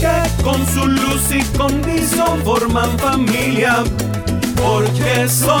[0.00, 3.84] que con su luz y condición forman familia,
[4.56, 5.54] porque son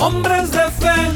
[0.00, 1.10] hombres de fe.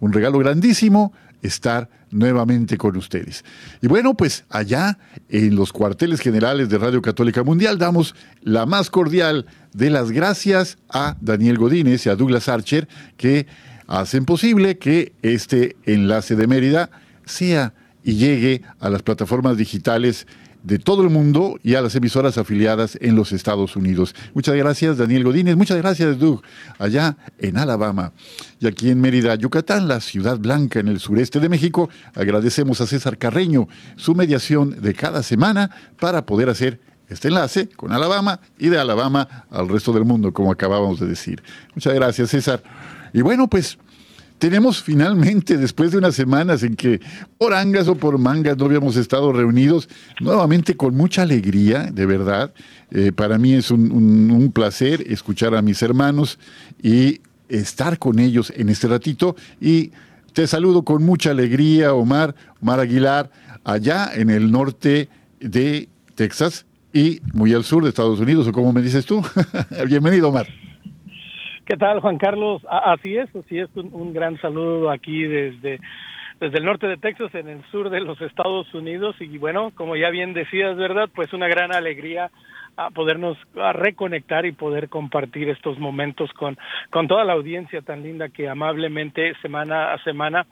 [0.00, 3.44] Un regalo grandísimo estar nuevamente con ustedes.
[3.80, 8.90] Y bueno, pues allá en los cuarteles generales de Radio Católica Mundial damos la más
[8.90, 13.46] cordial de las gracias a Daniel Godínez y a Douglas Archer que
[13.86, 16.90] hacen posible que este enlace de Mérida
[17.24, 20.26] sea y llegue a las plataformas digitales
[20.62, 24.14] de todo el mundo y a las emisoras afiliadas en los Estados Unidos.
[24.34, 25.56] Muchas gracias, Daniel Godínez.
[25.56, 26.42] Muchas gracias, Doug,
[26.78, 28.12] allá en Alabama.
[28.60, 32.86] Y aquí en Mérida, Yucatán, la ciudad blanca en el sureste de México, agradecemos a
[32.86, 38.68] César Carreño su mediación de cada semana para poder hacer este enlace con Alabama y
[38.68, 41.42] de Alabama al resto del mundo, como acabábamos de decir.
[41.74, 42.62] Muchas gracias, César.
[43.12, 43.78] Y bueno, pues
[44.42, 47.00] tenemos finalmente, después de unas semanas en que
[47.38, 49.88] por angas o por mangas no habíamos estado reunidos,
[50.20, 52.52] nuevamente con mucha alegría, de verdad.
[52.90, 56.40] Eh, para mí es un, placer escuchar a mis hermanos
[56.82, 59.36] y estar con ellos en este ratito.
[59.60, 59.92] Y
[60.32, 63.30] te saludo con mucha alegría, Omar, Omar Aguilar,
[63.62, 68.72] allá en el norte de Texas y muy al sur de Estados Unidos, o como
[68.72, 69.22] me dices tú.
[69.86, 70.48] Bienvenido, Omar.
[71.64, 72.60] ¿Qué tal, Juan Carlos?
[72.68, 75.78] Así es, así es, un, gran saludo aquí desde,
[76.40, 79.14] desde el norte de Texas, en el sur de los Estados Unidos.
[79.20, 81.08] Y bueno, como ya bien decías, ¿verdad?
[81.14, 82.32] Pues una gran alegría
[82.76, 86.58] a podernos a reconectar y poder compartir estos momentos con,
[86.90, 90.46] con toda la audiencia tan linda que amablemente semana a semana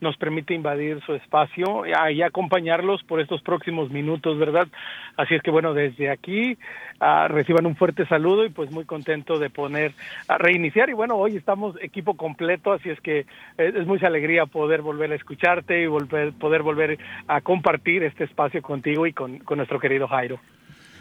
[0.00, 4.68] nos permite invadir su espacio y acompañarlos por estos próximos minutos, ¿verdad?
[5.16, 6.58] Así es que bueno, desde aquí
[7.00, 9.92] ah, reciban un fuerte saludo y pues muy contento de poner
[10.28, 13.26] a reiniciar y bueno, hoy estamos equipo completo, así es que
[13.56, 18.60] es, mucha alegría poder volver a escucharte y volver, poder volver a compartir este espacio
[18.62, 20.38] contigo y con, con nuestro querido Jairo.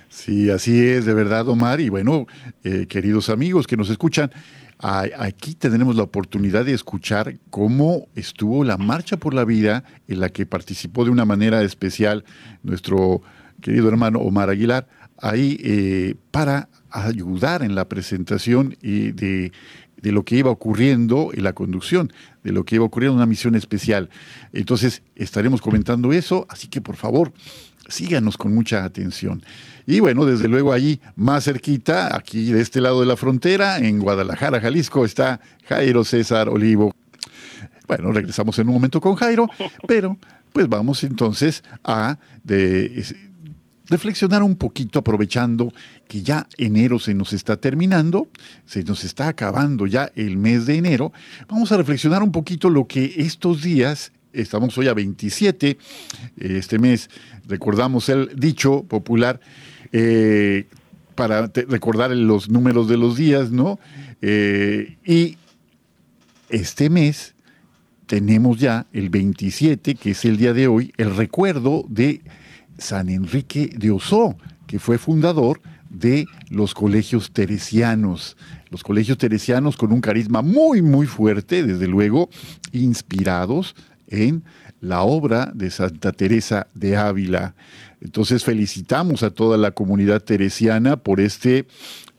[0.10, 1.80] Sí, así es, de verdad, Omar.
[1.82, 2.28] Y bueno,
[2.64, 4.32] eh, queridos amigos que nos escuchan,
[4.78, 10.30] Aquí tenemos la oportunidad de escuchar cómo estuvo la Marcha por la Vida, en la
[10.30, 12.26] que participó de una manera especial
[12.62, 13.22] nuestro
[13.62, 19.54] querido hermano Omar Aguilar, ahí eh, para ayudar en la presentación y de,
[20.02, 22.12] de, lo que iba ocurriendo en la conducción,
[22.44, 24.10] de lo que iba ocurriendo en una misión especial.
[24.52, 27.32] Entonces estaremos comentando eso, así que por favor,
[27.88, 29.44] síganos con mucha atención.
[29.88, 34.00] Y bueno, desde luego allí más cerquita, aquí de este lado de la frontera, en
[34.00, 36.96] Guadalajara, Jalisco, está Jairo César Olivo.
[37.88, 39.48] Bueno, regresamos en un momento con Jairo,
[39.88, 40.18] pero
[40.54, 42.18] pues vamos entonces a
[43.88, 45.72] reflexionar un poquito aprovechando
[46.08, 48.28] que ya enero se nos está terminando,
[48.66, 51.12] se nos está acabando ya el mes de enero.
[51.48, 55.78] Vamos a reflexionar un poquito lo que estos días estamos hoy a 27,
[56.38, 57.10] este mes
[57.48, 59.40] recordamos el dicho popular,
[59.92, 60.66] eh,
[61.16, 63.80] para recordar los números de los días, ¿no?
[64.22, 65.38] Eh, y
[66.50, 67.36] este mes
[68.06, 72.22] tenemos ya el 27, que es el día de hoy, el recuerdo de
[72.78, 74.36] San Enrique de Osó,
[74.68, 78.36] que fue fundador de los colegios teresianos.
[78.70, 82.30] Los colegios teresianos con un carisma muy, muy fuerte, desde luego,
[82.74, 83.76] inspirados
[84.08, 84.44] en
[84.82, 87.56] la obra de Santa Teresa de Ávila.
[88.02, 91.66] Entonces felicitamos a toda la comunidad teresiana por este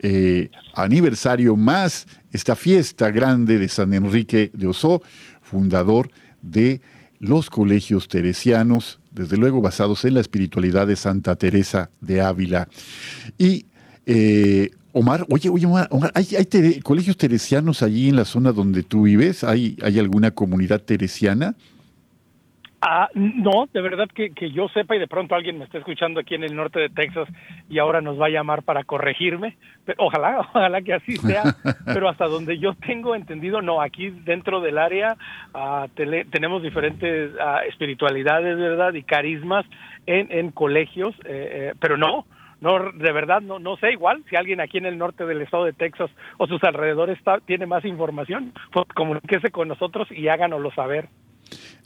[0.00, 5.02] eh, aniversario más, esta fiesta grande de San Enrique de Osó,
[5.42, 6.10] fundador
[6.42, 6.80] de
[7.18, 12.68] los colegios teresianos, desde luego basados en la espiritualidad de Santa Teresa de Ávila.
[13.38, 13.66] Y
[14.04, 16.26] eh, Omar, oye, oye, Omar, ¿hay,
[16.82, 19.44] colegios teresianos allí en la zona donde tú vives?
[19.44, 21.54] ¿Hay, hay alguna comunidad teresiana?
[22.82, 26.20] Ah, no, de verdad que, que yo sepa y de pronto alguien me está escuchando
[26.20, 27.26] aquí en el norte de Texas
[27.70, 29.56] y ahora nos va a llamar para corregirme.
[29.84, 31.42] Pero ojalá, ojalá que así sea.
[31.86, 35.16] Pero hasta donde yo tengo entendido, no, aquí dentro del área
[35.54, 38.92] ah, tenemos diferentes ah, espiritualidades, ¿verdad?
[38.94, 39.64] Y carismas
[40.06, 42.26] en, en colegios, eh, eh, pero no,
[42.60, 45.64] no de verdad no no sé igual si alguien aquí en el norte del estado
[45.64, 50.70] de Texas o sus alrededores está, tiene más información pues comuníquese con nosotros y háganoslo
[50.72, 51.08] saber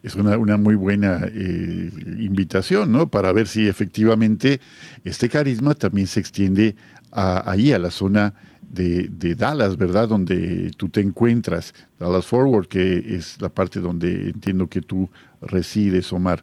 [0.03, 3.09] es una, muy buena eh, invitación, ¿no?
[3.09, 4.61] Para ver si efectivamente
[5.05, 6.77] este carisma también se extiende
[7.13, 10.09] ahí, a la zona de, Dallas, ¿verdad?
[10.09, 15.11] Donde tú te encuentras, Dallas Forward, que es la parte donde entiendo que tú
[15.43, 16.43] resides, Omar.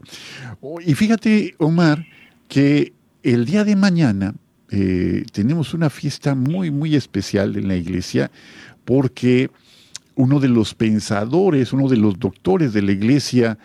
[0.62, 2.06] Oh, y fíjate, Omar,
[2.48, 2.94] que
[3.24, 4.34] el día de mañana
[4.70, 8.30] eh, tenemos una fiesta muy, muy especial en la iglesia,
[8.84, 9.50] porque
[10.18, 13.58] uno de los pensadores, uno de los doctores de la iglesia,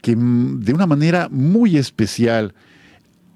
[0.00, 2.54] que mm, de una manera muy especial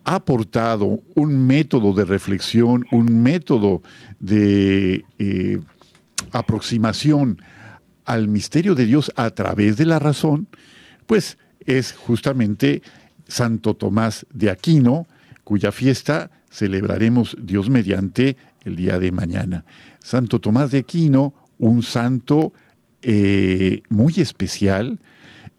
[0.04, 3.82] ha aportado un método de reflexión, un método
[4.20, 5.60] de eh,
[6.32, 7.42] aproximación
[8.04, 10.48] al misterio de Dios a través de la razón,
[11.06, 12.82] pues es justamente
[13.26, 15.06] Santo Tomás de Aquino,
[15.44, 19.64] cuya fiesta celebraremos Dios mediante el día de mañana.
[20.00, 22.52] Santo Tomás de Aquino, un santo
[23.02, 24.98] eh, muy especial.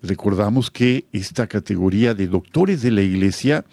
[0.01, 3.65] Recordamos que esta categoría de doctores de la Iglesia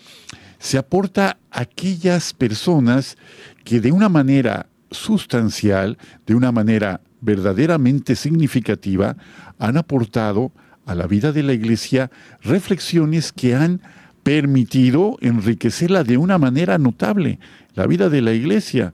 [0.59, 3.17] se aporta a aquellas personas
[3.65, 9.17] que de una manera sustancial, de una manera verdaderamente significativa,
[9.59, 10.53] han aportado
[10.87, 12.11] a la vida de la Iglesia
[12.43, 13.81] reflexiones que han
[14.23, 17.39] permitido enriquecerla de una manera notable,
[17.75, 18.93] la vida de la Iglesia.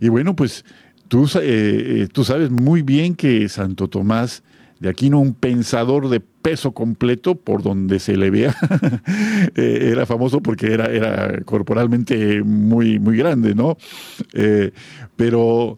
[0.00, 0.64] Y bueno, pues
[1.08, 4.42] Tú, eh, eh, tú, sabes muy bien que Santo Tomás
[4.80, 8.54] de Aquino, un pensador de peso completo, por donde se le vea,
[9.54, 13.76] eh, era famoso porque era, corporalmente muy, muy grande, ¿no?
[15.16, 15.76] pero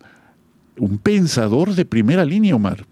[0.79, 2.85] un pensador de primera línea, Omar.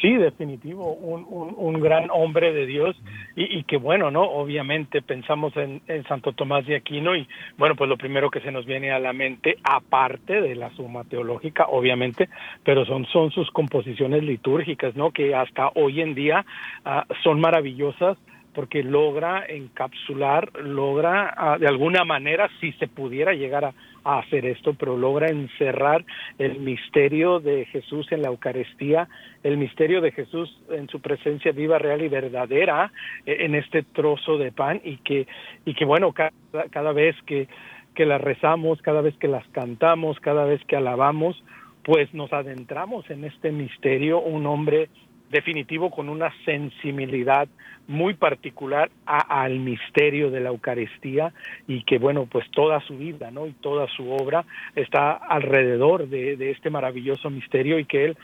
[0.00, 2.96] Sí, definitivo, un, un, gran hombre de Dios
[3.36, 4.22] y, que bueno, ¿no?
[4.22, 8.64] Obviamente pensamos en, Santo Tomás de Aquino y bueno, pues lo primero que se nos
[8.64, 12.30] viene a la mente, aparte de la suma teológica, obviamente,
[12.64, 15.10] pero son, son sus composiciones litúrgicas, ¿no?
[15.10, 16.46] Que hasta hoy en día
[16.86, 18.16] ah, son maravillosas
[18.54, 24.72] porque logra encapsular, logra ah, de alguna manera, si se pudiera llegar a, hacer esto,
[24.74, 26.04] pero logra encerrar
[26.38, 29.08] el misterio de Jesús en la Eucaristía,
[29.42, 32.92] el misterio de Jesús en su presencia viva, real y verdadera
[33.26, 35.26] eh, en este trozo de pan y que,
[35.66, 36.32] y que bueno, cada,
[36.70, 37.46] cada vez que,
[37.94, 41.42] que las rezamos, cada vez que las cantamos, cada vez que alabamos,
[41.84, 44.88] pues nos adentramos en este misterio, un hombre
[45.30, 47.48] definitivo con una sensibilidad
[47.86, 51.32] muy particular al misterio de la Eucaristía
[51.66, 54.44] y que bueno pues toda su vida no y toda su obra
[54.74, 58.16] está alrededor de, este maravilloso misterio y que él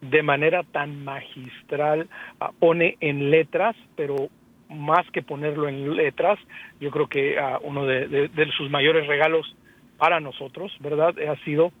[0.00, 2.08] de manera tan magistral
[2.40, 4.28] ah, pone en letras pero
[4.68, 6.38] más que ponerlo en letras
[6.80, 9.54] yo creo que ah, uno de, sus mayores regalos
[9.98, 11.72] para nosotros verdad ha sido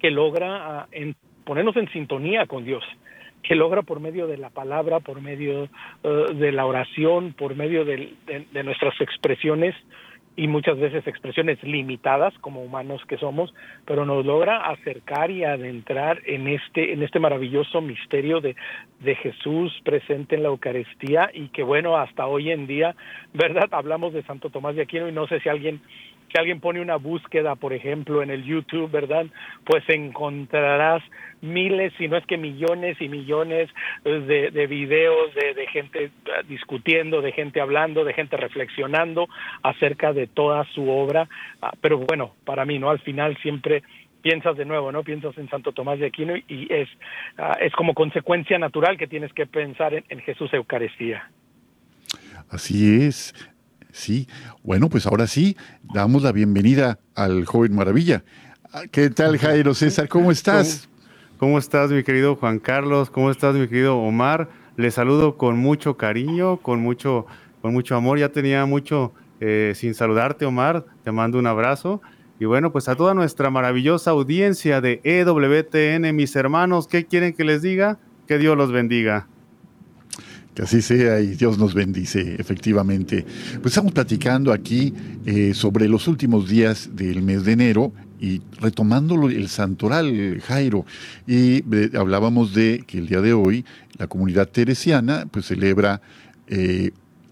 [0.00, 0.88] que logra ah,
[1.44, 2.84] ponernos en sintonía con Dios
[3.48, 5.70] que logra por medio de la palabra, por medio
[6.04, 8.12] eh, de la oración, por medio de,
[8.62, 9.74] nuestras expresiones
[10.36, 13.54] y muchas veces expresiones limitadas como humanos que somos,
[13.86, 18.54] pero nos logra acercar y adentrar en este en este maravilloso misterio de,
[19.00, 22.94] de Jesús presente en la Eucaristía y que bueno, hasta hoy en día,
[23.32, 23.68] ¿verdad?
[23.70, 25.80] Hablamos de Santo Tomás de Aquino y no sé si alguien
[26.28, 29.26] que alguien pone una búsqueda, por ejemplo, en el YouTube, ¿verdad?
[29.64, 31.02] Pues encontrarás
[31.40, 33.70] miles, si no es que millones y millones
[34.04, 36.10] de, de videos de, gente
[36.48, 39.28] discutiendo, de gente hablando, de gente reflexionando
[39.62, 41.28] acerca de toda su obra.
[41.62, 42.90] Ah, pero bueno, para mí, ¿no?
[42.90, 43.82] Al final siempre
[44.22, 45.02] piensas de nuevo, ¿no?
[45.04, 46.88] Piensas en Santo Tomás de Aquino y es,
[47.38, 51.30] ah, es como consecuencia natural que tienes que pensar en, en Jesús Eucaristía.
[52.50, 53.34] Así es.
[53.98, 54.28] Sí,
[54.62, 55.56] bueno, pues ahora sí,
[55.92, 58.22] damos la bienvenida al joven maravilla.
[58.72, 60.06] Ah, ¿Qué tal, Jairo César?
[60.08, 60.88] ¿Cómo estás?
[61.36, 63.10] ¿Cómo, estás, mi querido Juan Carlos?
[63.10, 64.50] ¿Cómo estás, mi querido Omar?
[64.76, 67.26] Les saludo con mucho cariño, con mucho,
[67.60, 68.20] con mucho amor.
[68.20, 70.86] Ya tenía mucho eh, sin saludarte, Omar.
[71.02, 72.00] Te mando un abrazo.
[72.38, 77.42] Y bueno, pues a toda nuestra maravillosa audiencia de EWTN, mis hermanos, ¿qué quieren que
[77.42, 77.98] les diga?
[78.28, 79.26] Que Dios los bendiga.
[80.58, 83.24] Que así sea y Dios nos bendice, efectivamente.
[83.62, 84.92] Pues estamos platicando aquí
[85.24, 90.84] eh, sobre los últimos días del mes de enero y retomando el santoral, Jairo.
[91.28, 93.64] Y eh, hablábamos de que el día de hoy
[93.98, 96.02] la comunidad teresiana pues celebra
[96.48, 96.90] eh,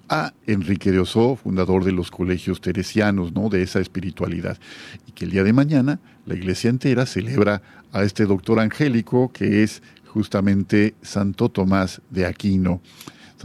[0.09, 3.49] a Enrique de Oso, fundador de los colegios teresianos, ¿no?
[3.49, 4.56] de esa espiritualidad.
[5.04, 9.64] Y que el día de mañana la iglesia entera celebra a este doctor angélico que
[9.64, 12.80] es justamente Santo Tomás de Aquino.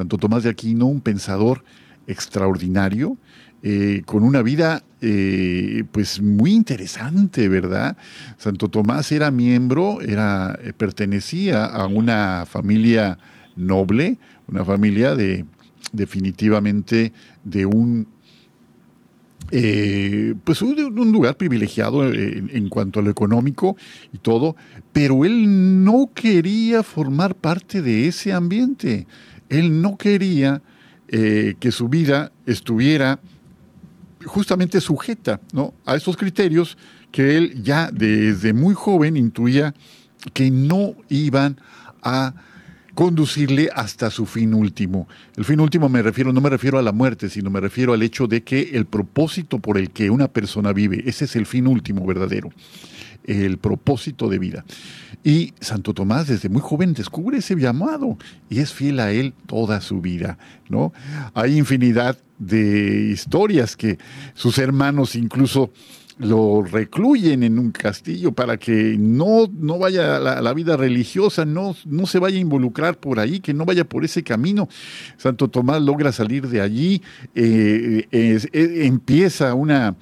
[0.02, 1.64] Santo Tomás de Aquino, un pensador
[2.08, 3.18] extraordinario,
[3.62, 7.96] eh, con una vida eh, pues muy interesante, ¿verdad?
[8.38, 13.20] Santo Tomás era miembro, era, eh, pertenecía a una familia
[13.56, 14.18] noble,
[14.48, 15.46] una familia de
[15.92, 18.08] definitivamente de un
[20.46, 23.76] pues un, lugar privilegiado en, en, cuanto a lo económico
[24.14, 24.56] y todo,
[24.94, 29.08] pero él no quería formar parte de ese ambiente.
[29.52, 30.62] Él no quería
[31.10, 33.20] eh, que su vida estuviera
[34.26, 35.74] justamente sujeta ¿no?
[35.86, 36.78] a esos criterios
[37.12, 39.74] que él ya desde muy joven intuía
[40.34, 41.60] que no iban
[42.02, 42.34] a
[42.96, 45.08] conducirle hasta su fin último.
[45.36, 48.04] El fin último me refiero, no me refiero a la muerte, sino me refiero al
[48.04, 51.68] hecho de que el propósito por el que una persona vive, ese es el fin
[51.68, 52.52] último verdadero,
[53.26, 54.66] el propósito de vida.
[55.24, 58.18] Y Santo Tomás desde muy joven descubre ese llamado
[58.50, 60.38] y es fiel a él toda su vida,
[60.68, 60.94] ¿no?
[61.34, 64.00] Hay infinidad de historias que
[64.34, 65.72] sus hermanos incluso
[66.18, 71.76] lo recluyen en un castillo para que no, no vaya a la, vida religiosa, no,
[71.86, 74.70] no se vaya a involucrar por ahí, que no vaya por ese camino.
[75.18, 77.02] Santo Tomás logra salir de allí,
[77.34, 78.08] eh,
[78.52, 79.96] empieza una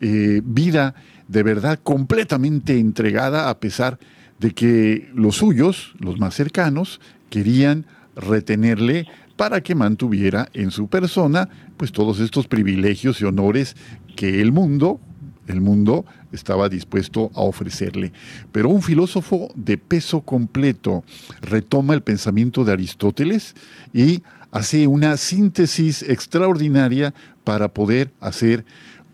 [0.00, 0.94] eh, vida
[1.28, 3.98] de verdad completamente entregada a pesar
[4.38, 7.00] de que los suyos, los más cercanos,
[7.30, 13.76] querían retenerle para que mantuviera en su persona pues todos estos privilegios y honores
[14.16, 15.00] que el mundo,
[15.48, 18.12] el mundo estaba dispuesto a ofrecerle.
[18.52, 21.04] Pero un filósofo de peso completo
[21.40, 23.54] retoma el pensamiento de Aristóteles
[23.92, 28.64] y hace una síntesis extraordinaria para poder hacer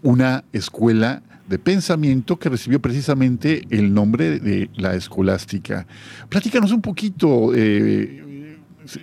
[0.03, 5.85] una escuela de pensamiento que recibió precisamente el nombre de la escolástica.
[6.29, 8.57] Platícanos un poquito, eh,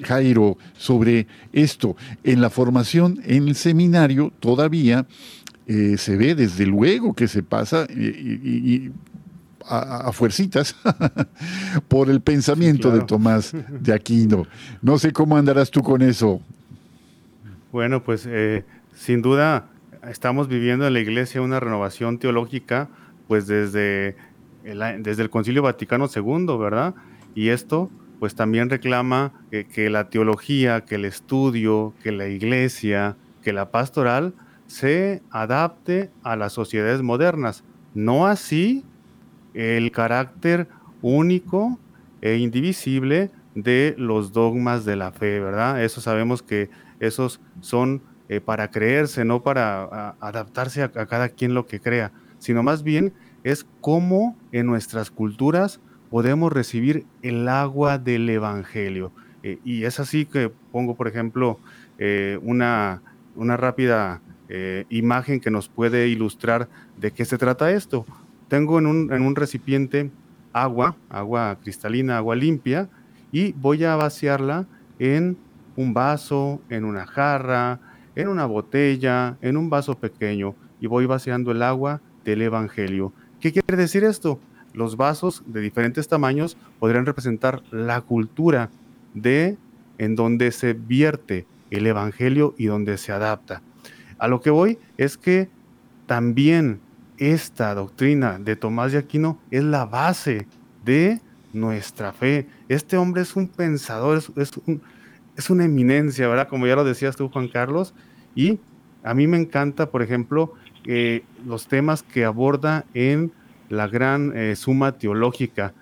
[0.03, 1.97] Jairo, sobre esto.
[2.23, 5.05] En la formación en el seminario todavía
[5.67, 8.91] eh, se ve desde luego que se pasa y,
[9.65, 10.73] a, fuercitas
[11.89, 14.47] por el pensamiento de Tomás de Aquino.
[14.81, 16.39] No sé cómo andarás tú con eso.
[17.73, 18.63] Bueno, pues eh,
[18.95, 19.67] sin duda
[20.09, 22.89] estamos viviendo en la iglesia una renovación teológica,
[23.27, 24.15] pues desde
[24.63, 26.95] el, desde el Concilio Vaticano II, ¿verdad?
[27.35, 27.89] Y esto
[28.19, 34.33] pues también reclama que la teología, que el estudio, que la iglesia, que la pastoral
[34.65, 37.63] se adapte a las sociedades modernas.
[37.93, 38.83] No así
[39.53, 40.67] el carácter
[41.01, 41.79] único
[42.21, 45.83] e indivisible de los dogmas de la fe, ¿verdad?
[45.83, 51.65] Eso sabemos que esos son eh, para creerse, no para adaptarse a, cada quien lo
[51.65, 53.13] que crea, sino más bien
[53.45, 55.79] es cómo en nuestras culturas
[56.09, 59.13] podemos recibir el agua del Evangelio.
[59.43, 61.57] Eh, y es así que pongo, por ejemplo,
[61.99, 63.01] eh, una,
[63.35, 64.21] una rápida
[64.89, 68.05] imagen que nos puede ilustrar de qué se trata esto.
[68.47, 70.09] Tengo en un, recipiente
[70.53, 72.87] agua, agua cristalina, agua limpia,
[73.33, 74.65] y voy a vaciarla
[74.99, 75.37] en
[75.75, 77.81] un vaso, en una jarra,
[78.17, 83.13] en una botella, en un vaso pequeño, y voy vaciando el agua del Evangelio.
[83.39, 84.39] ¿Qué quiere decir esto?
[84.73, 88.71] Los vasos de diferentes tamaños podrían representar la cultura
[89.13, 89.57] de
[89.99, 93.61] en donde se vierte el Evangelio y donde se adapta.
[94.17, 95.49] A lo que voy es que
[96.07, 96.79] también
[97.17, 100.47] esta doctrina de Tomás de Aquino es la base
[100.83, 101.21] de
[101.53, 102.47] nuestra fe.
[102.67, 106.47] Este hombre es un pensador, es, una eminencia, ¿verdad?
[106.47, 107.93] Como ya lo decías tú, Juan Carlos.
[108.37, 108.59] Y
[109.03, 110.53] a mí me encanta, por ejemplo,
[110.85, 113.31] eh, los temas que aborda en
[113.67, 115.73] la gran eh, suma teológica.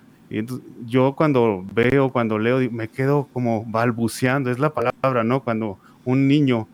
[0.85, 5.43] yo cuando veo, cuando leo, me quedo como balbuceando, es la palabra, ¿no?
[5.43, 6.67] Cuando un niño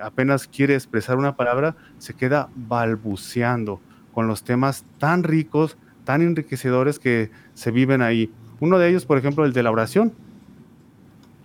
[0.00, 3.80] apenas quiere expresar una palabra, se queda balbuceando
[4.12, 8.30] con los temas tan ricos, tan enriquecedores que se viven ahí.
[8.60, 10.12] Uno de ellos, por ejemplo, el de la oración.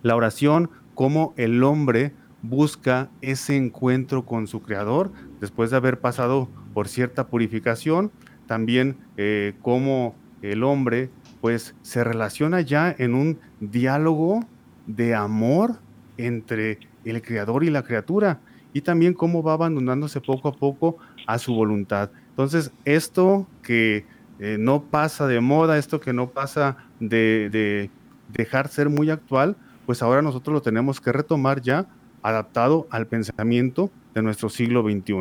[0.02, 2.12] La oración, como el hombre
[2.42, 8.10] busca ese encuentro con su creador después de haber pasado por cierta purificación,
[8.46, 14.44] también eh, cómo el hombre pues se relaciona ya en un diálogo
[14.86, 15.76] de amor
[16.16, 18.40] entre el creador y la criatura,
[18.72, 22.10] y también cómo va abandonándose poco a poco a su voluntad.
[22.30, 24.06] Entonces, esto que
[24.38, 27.90] eh, no pasa de moda, esto que no pasa de, de,
[28.32, 31.86] dejar ser muy actual, pues ahora nosotros lo tenemos que retomar ya
[32.22, 35.14] adaptado al pensamiento de nuestro siglo XXI.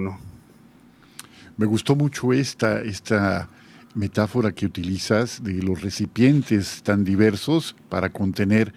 [1.57, 3.49] Me gustó mucho esta, esta
[3.93, 8.73] metáfora que utilizas de los recipientes tan diversos para contener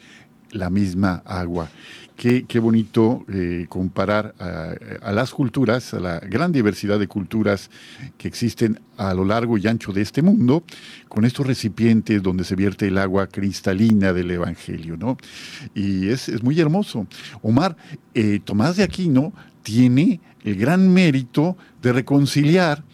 [0.51, 1.69] la misma agua.
[2.17, 7.71] Qué, bonito eh, comparar a, a, las culturas, a la gran diversidad de culturas
[8.17, 10.63] que existen a lo largo y ancho de este mundo,
[11.09, 15.17] con estos recipientes donde se vierte el agua cristalina del Evangelio, ¿no?
[15.75, 17.07] Y es, es muy hermoso.
[17.43, 17.77] Omar,
[18.15, 22.85] eh, Tomás de Aquino tiene el gran mérito de reconciliar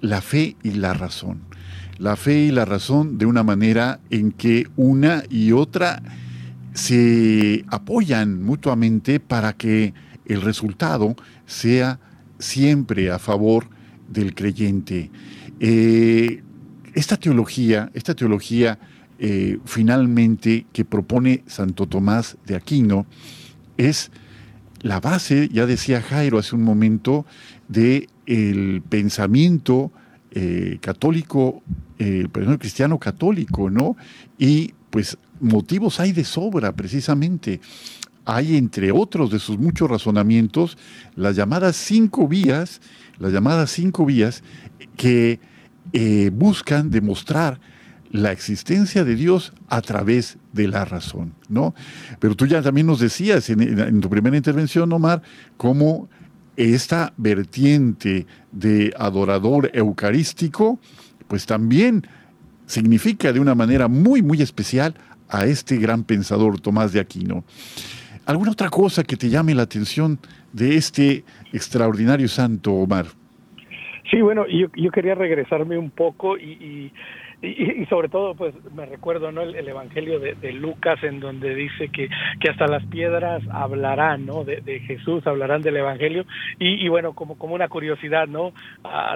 [0.00, 1.40] la fe y la razón.
[1.98, 6.02] La fe y la razón de una manera en que una y otra
[6.74, 9.94] se apoyan mutuamente para que
[10.26, 11.98] el resultado sea
[12.38, 13.68] siempre a favor
[14.08, 15.10] del creyente.
[15.58, 16.42] Eh,
[16.94, 18.78] esta teología, esta teología
[19.18, 23.06] eh, finalmente que propone Santo Tomás de Aquino
[23.76, 24.10] es
[24.80, 27.26] la base, ya decía Jairo hace un momento,
[27.68, 29.92] de el pensamiento
[30.30, 31.62] eh, católico,
[32.58, 33.94] cristiano católico, ¿no?
[34.38, 37.60] Y pues motivos hay de sobra, precisamente.
[38.24, 40.76] Hay, entre otros de sus muchos razonamientos,
[41.16, 42.80] las llamadas cinco vías,
[43.18, 44.42] las llamadas cinco vías
[44.96, 45.40] que
[45.92, 47.60] eh, buscan demostrar
[48.12, 51.74] la existencia de Dios a través de la razón, ¿no?
[52.18, 55.22] Pero tú ya también nos decías en, en tu primera intervención, Omar,
[55.56, 56.08] cómo
[56.56, 60.78] esta vertiente de adorador eucarístico,
[61.28, 62.06] pues también
[62.70, 64.94] significa de una manera muy, muy especial
[65.28, 67.42] a este gran pensador Tomás de Aquino.
[68.26, 70.20] ¿Alguna otra cosa que te llame la atención
[70.52, 73.06] de este extraordinario santo, Omar?
[74.08, 76.92] Sí, bueno, yo, yo quería regresarme un poco y, y,
[77.88, 79.42] sobre todo, pues me recuerdo ¿no?
[79.42, 84.44] el, Evangelio de, Lucas, en donde dice que, que hasta las piedras hablarán ¿no?
[84.44, 86.24] de, Jesús, hablarán del Evangelio.
[86.58, 88.52] Y, bueno, como, como una curiosidad, ¿no?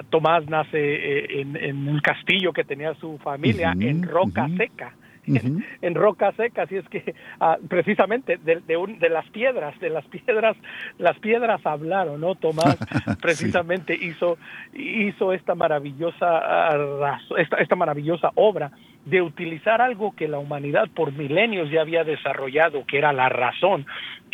[0.09, 4.93] Tomás nace eh, en, en, un castillo que tenía su familia en Roca Seca
[5.27, 10.57] en, roca seca, así es que ah, precisamente de, de, las piedras, de las piedras,
[10.97, 12.35] las piedras hablaron, ¿no?
[12.35, 12.77] Tomás
[13.21, 14.37] precisamente hizo,
[14.73, 18.71] hizo esta maravillosa, ah, esta, esta maravillosa obra
[19.05, 23.85] de utilizar algo que la humanidad por milenios ya había desarrollado, que era la razón,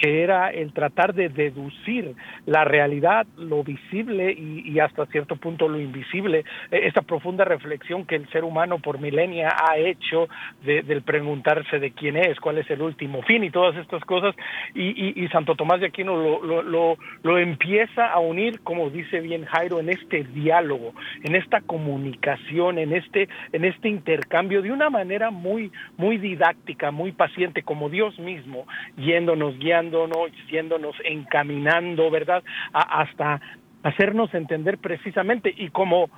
[0.01, 2.15] que era el tratar de deducir
[2.47, 8.15] la realidad, lo visible y, hasta cierto punto lo invisible, e, esta profunda reflexión que
[8.15, 10.27] el ser humano por milenia ha hecho
[10.65, 14.35] de, del preguntarse de quién es, cuál es el último fin y todas estas cosas,
[14.73, 19.79] y, Santo Tomás de Aquino lo, lo, lo, empieza a unir, como dice bien Jairo,
[19.79, 25.71] en este diálogo, en esta comunicación, en este, en este intercambio de una manera muy,
[25.97, 28.65] muy didáctica, muy paciente, como Dios mismo,
[28.97, 30.07] yéndonos, guiando
[30.49, 32.43] yéndonos, encaminando, ¿verdad?
[32.73, 33.41] hasta
[33.83, 36.09] hacernos entender precisamente y como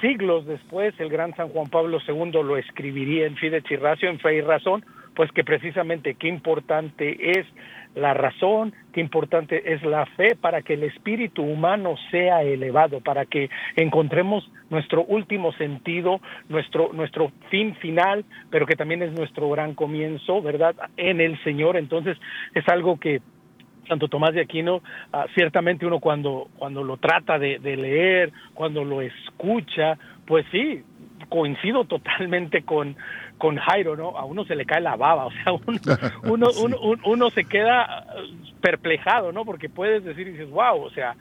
[0.00, 4.18] siglos después el gran San Juan Pablo II lo escribiría en Fides y Ratio, en
[4.18, 4.84] Fe y Razón,
[5.14, 7.46] pues que precisamente qué importante es
[7.96, 13.24] la razón, qué importante es la fe para que el espíritu humano sea elevado, para
[13.24, 19.74] que encontremos nuestro último sentido, nuestro, nuestro fin final, pero que también es nuestro gran
[19.74, 20.76] comienzo, ¿verdad?
[20.98, 21.78] En el Señor.
[21.78, 22.18] Entonces
[22.54, 23.22] es algo que
[23.88, 24.82] Santo Tomás de Aquino,
[25.12, 30.82] ah, ciertamente uno cuando, cuando lo trata de, de leer, cuando lo escucha, pues sí,
[31.28, 32.96] coincido totalmente con,
[33.38, 34.16] con Jairo, ¿no?
[34.16, 35.52] A uno se le cae la baba, o sea,
[36.24, 38.06] uno, uno, uno, se queda
[38.60, 39.44] perplejado, ¿no?
[39.44, 41.14] Porque puedes decir y dices, wow, o sea,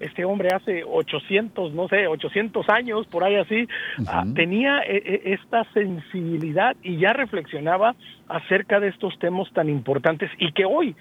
[0.00, 3.68] este hombre hace 800, no sé, 800 años, por ahí así,
[4.06, 7.94] ah, tenía e, e, esta sensibilidad y ya reflexionaba
[8.28, 10.96] acerca de estos temas tan importantes y que hoy,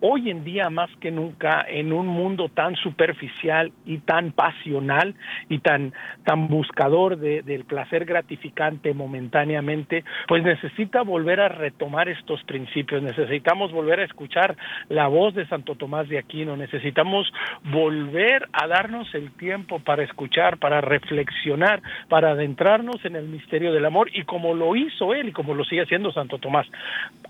[0.00, 5.14] hoy en día más que nunca en un mundo tan superficial y tan pasional
[5.48, 5.92] y tan
[6.24, 13.02] tan buscador de, del placer gratificante momentáneamente pues necesita volver a retomar estos principios.
[13.02, 14.56] Necesitamos volver a escuchar
[14.88, 16.56] la voz de Santo Tomás de Aquino.
[16.56, 17.32] Necesitamos
[17.64, 23.84] volver a darnos el tiempo para escuchar para reflexionar para adentrarnos en el misterio del
[23.84, 24.10] amor.
[24.12, 26.66] Y como lo hizo él y como lo sigue haciendo Santo Tomás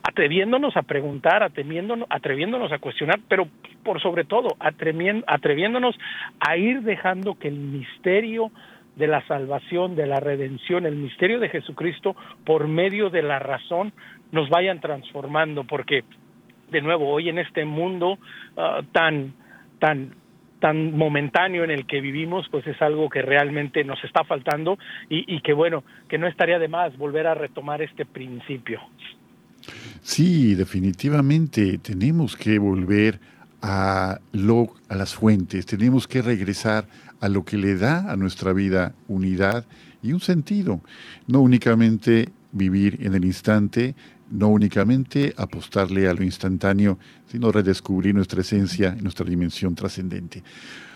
[0.03, 3.49] atreviéndonos a preguntar atreviéndonos, atreviéndonos a cuestionar, pero
[3.83, 5.97] por sobre todo atreviéndonos
[6.41, 8.51] a ir dejando que el misterio
[8.97, 13.93] de la salvación, de la redención, el misterio de Jesucristo por medio de la razón
[14.33, 16.05] nos vayan transformando, porque
[16.71, 18.19] de nuevo hoy en este mundo
[18.57, 19.35] ah, tan
[19.79, 20.15] tan
[20.59, 24.79] tan momentáneo en el que vivimos, pues es algo que realmente nos está faltando
[25.11, 28.81] y, y que bueno, que no estaría de más volver a retomar este principio.
[30.07, 33.19] Sí, definitivamente tenemos que volver
[33.61, 36.87] a, lo, a las fuentes, tenemos que regresar
[37.21, 39.67] a lo que le da a nuestra vida unidad
[40.05, 40.81] y un sentido,
[41.27, 43.97] no únicamente vivir en el instante,
[44.31, 50.41] no únicamente apostarle a lo instantáneo, sino redescubrir nuestra esencia nuestra dimensión trascendente.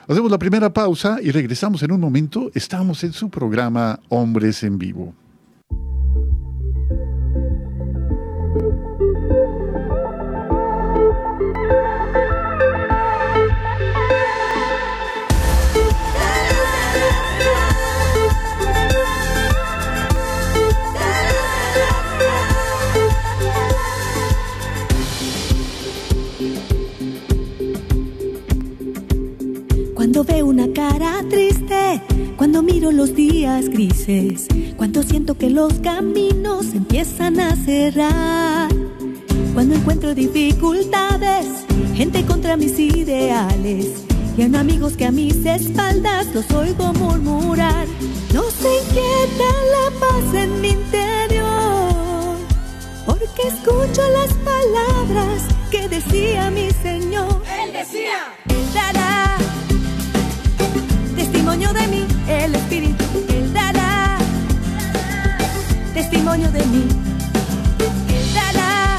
[0.06, 2.52] Hacemos la primera pausa y regresamos en un momento.
[2.54, 5.16] Estamos en su programa Hombres en Vivo.
[31.00, 32.02] Cara triste,
[32.36, 38.68] cuando miro los días grises, cuando siento que los caminos empiezan a cerrar,
[39.54, 41.46] cuando encuentro dificultades,
[41.94, 44.04] gente contra mis ideales,
[44.36, 47.86] y hay amigos que a mis espaldas los oigo murmurar,
[48.34, 52.36] no se inquieta la paz en mi interior,
[53.06, 57.42] porque escucho las palabras que decía mi Señor.
[57.64, 59.29] Él decía, Él dará
[61.50, 64.18] testimonio de mí, el Espíritu, Él dará.
[65.92, 66.84] Testimonio de mí,
[68.08, 68.98] Él dará.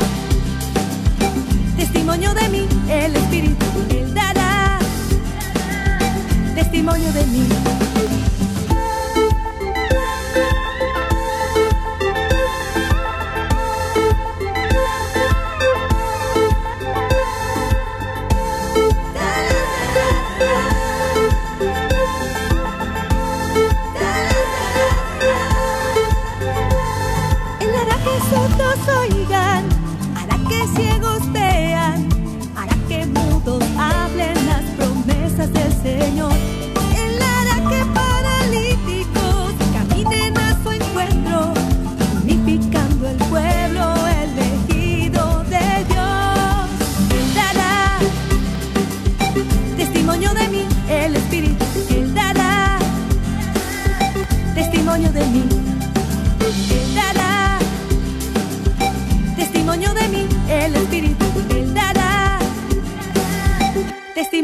[1.77, 4.79] Testimonio de mí, el Espíritu, Él dará.
[6.53, 7.80] Testimonio de mí.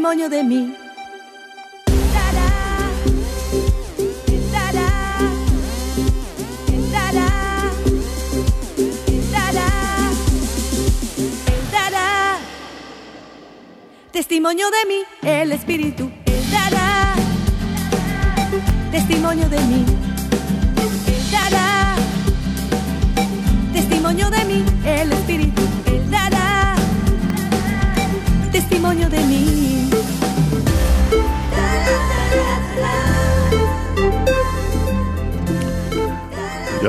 [0.08, 0.74] Testimonio de mí.
[14.10, 16.10] Testimonio de mí, el Espíritu.
[16.24, 17.14] Él dará
[18.90, 19.97] testimonio de mí.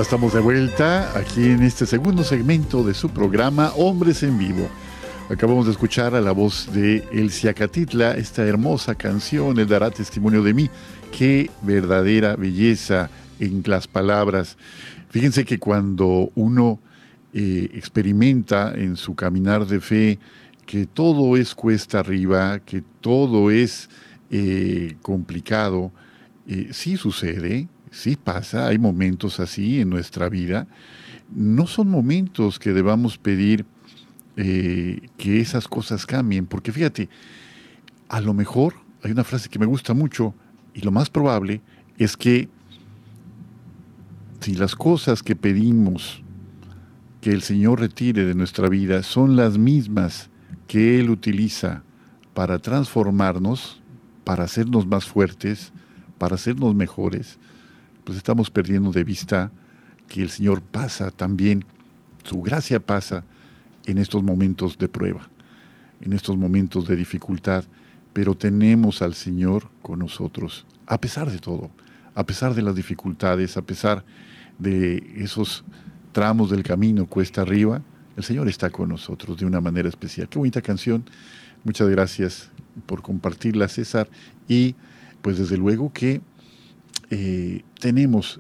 [0.09, 4.67] Estamos de vuelta aquí en este segundo segmento de su programa Hombres en Vivo.
[5.29, 10.41] Acabamos de escuchar a la voz de El Ciacatitla, esta hermosa canción, Él dará testimonio
[10.41, 10.69] de mí.
[11.15, 14.57] Qué verdadera belleza en las palabras.
[15.11, 16.79] Fíjense que cuando uno
[17.31, 20.17] eh, experimenta en su caminar de fe
[20.65, 23.91] que todo es cuesta arriba, que todo es
[24.31, 25.91] eh, complicado,
[26.47, 30.67] eh, sí sucede, sí pasa, hay momentos así en nuestra vida.
[31.33, 33.65] No son momentos que debamos pedir
[34.37, 37.09] eh, que esas cosas cambien, porque fíjate,
[38.07, 40.33] a lo mejor hay una frase que me gusta mucho
[40.73, 41.61] y lo más probable
[41.97, 42.49] es que
[44.39, 46.23] si las cosas que pedimos
[47.21, 50.29] que el Señor retire de nuestra vida son las mismas
[50.67, 51.83] que Él utiliza
[52.33, 53.81] para transformarnos,
[54.23, 55.73] para hacernos más fuertes,
[56.17, 57.37] para hacernos mejores,
[58.03, 59.51] pues estamos perdiendo de vista
[60.07, 61.65] que el Señor pasa también,
[62.23, 63.23] su gracia pasa
[63.85, 65.29] en estos momentos de prueba,
[66.01, 67.63] en estos momentos de dificultad,
[68.13, 71.69] pero tenemos al Señor con nosotros, a pesar de todo,
[72.15, 74.03] a pesar de las dificultades, a pesar
[74.57, 75.63] de esos
[76.11, 77.81] tramos del camino cuesta arriba,
[78.17, 80.27] el Señor está con nosotros de una manera especial.
[80.27, 81.05] Qué bonita canción.
[81.63, 82.49] Muchas gracias
[82.85, 84.09] por compartirla, César.
[84.47, 84.75] Y
[85.21, 86.21] pues desde luego que
[87.09, 88.39] eh, tenemos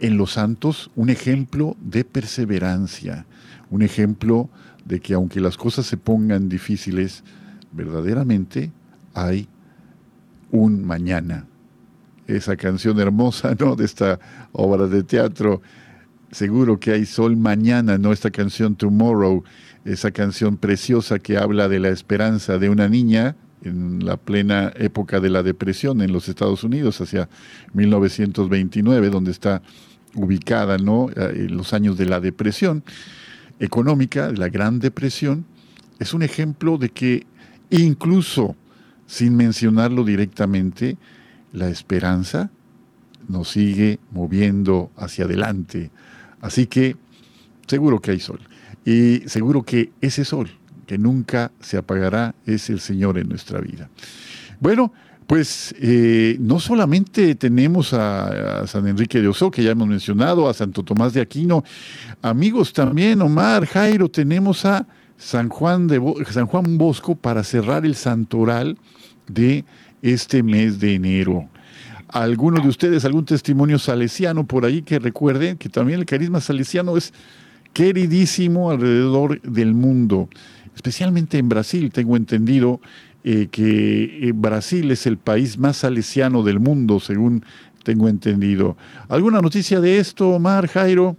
[0.00, 3.26] en los santos un ejemplo de perseverancia,
[3.70, 4.48] un ejemplo
[4.84, 7.24] de que aunque las cosas se pongan difíciles,
[7.72, 8.72] verdaderamente
[9.14, 9.48] hay
[10.50, 11.46] un mañana.
[12.26, 13.76] Esa canción hermosa, ¿no?
[13.76, 14.18] De esta
[14.52, 15.62] obra de teatro
[16.30, 18.12] seguro que hay sol mañana, ¿no?
[18.12, 19.44] Esta canción Tomorrow,
[19.84, 25.20] esa canción preciosa que habla de la esperanza de una niña en la plena época
[25.20, 27.28] de la depresión en los Estados Unidos, hacia
[27.74, 29.62] 1929, donde está
[30.14, 31.08] ubicada, ¿no?
[31.16, 32.82] En los años de la depresión.
[33.60, 35.44] económica, de la Gran Depresión,
[35.98, 37.26] es un ejemplo de que
[37.70, 38.54] incluso
[39.08, 40.98] sin mencionarlo directamente,
[41.52, 42.50] la esperanza
[43.26, 45.90] nos sigue moviendo hacia adelante.
[46.42, 46.96] Así que
[47.66, 48.40] seguro que hay sol.
[48.84, 50.57] Y seguro que ese sol
[50.88, 53.90] que nunca se apagará es el Señor en nuestra vida.
[54.58, 54.90] Bueno,
[55.26, 60.54] pues eh, no solamente tenemos a, San Enrique de Oso, que ya hemos mencionado, a
[60.54, 61.62] Santo Tomás de Aquino,
[62.22, 64.86] amigos también, Omar, Jairo, tenemos a
[65.18, 68.78] San Juan, de, San Juan Bosco para cerrar el santoral
[69.26, 69.66] de
[70.00, 71.50] este mes de enero.
[72.08, 76.96] ¿Alguno de ustedes, algún testimonio salesiano por ahí que recuerden que también el carisma salesiano
[76.96, 77.12] es
[77.74, 80.28] queridísimo alrededor del mundo,
[80.78, 82.80] especialmente en Brasil, tengo entendido
[83.24, 87.44] eh, que eh, Brasil es el país más salesiano del mundo, según
[87.82, 88.76] tengo entendido.
[89.08, 91.16] ¿Alguna noticia de esto, Omar, Jairo?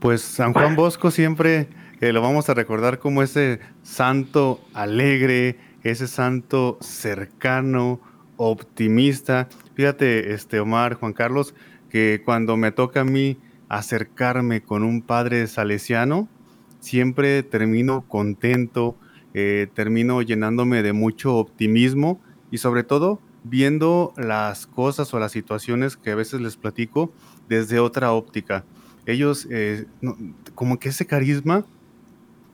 [0.00, 1.68] Pues San Juan Bosco siempre
[2.00, 8.00] eh, lo vamos a recordar como ese santo alegre, ese santo cercano,
[8.38, 9.48] optimista.
[9.74, 11.54] Fíjate, este Omar, Juan Carlos,
[11.90, 13.36] que cuando me toca a mí
[13.68, 16.28] acercarme con un padre salesiano,
[16.80, 18.96] siempre termino contento,
[19.34, 25.96] eh, termino llenándome de mucho optimismo y sobre todo viendo las cosas o las situaciones
[25.96, 27.12] que a veces les platico
[27.48, 28.64] desde otra óptica.
[29.06, 29.86] Ellos, eh,
[30.54, 31.64] como que ese carisma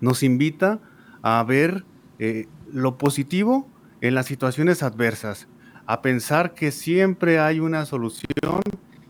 [0.01, 0.81] nos invita
[1.23, 1.85] a ver
[2.19, 3.69] eh, lo positivo
[4.01, 5.49] en las situaciones adversas,
[5.87, 8.61] a pensar que siempre hay una solución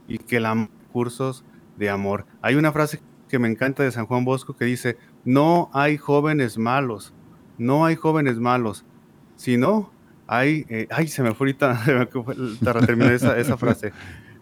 [0.09, 1.45] y que la cursos
[1.77, 2.25] de amor.
[2.41, 6.57] Hay una frase que me encanta de San Juan Bosco que dice, no hay jóvenes
[6.57, 7.13] malos,
[7.59, 8.87] no hay jóvenes malos,
[9.35, 9.91] sino
[10.29, 12.09] hay, eh, ay, se me fue ahorita,
[12.65, 13.93] para terminar esa, esa frase,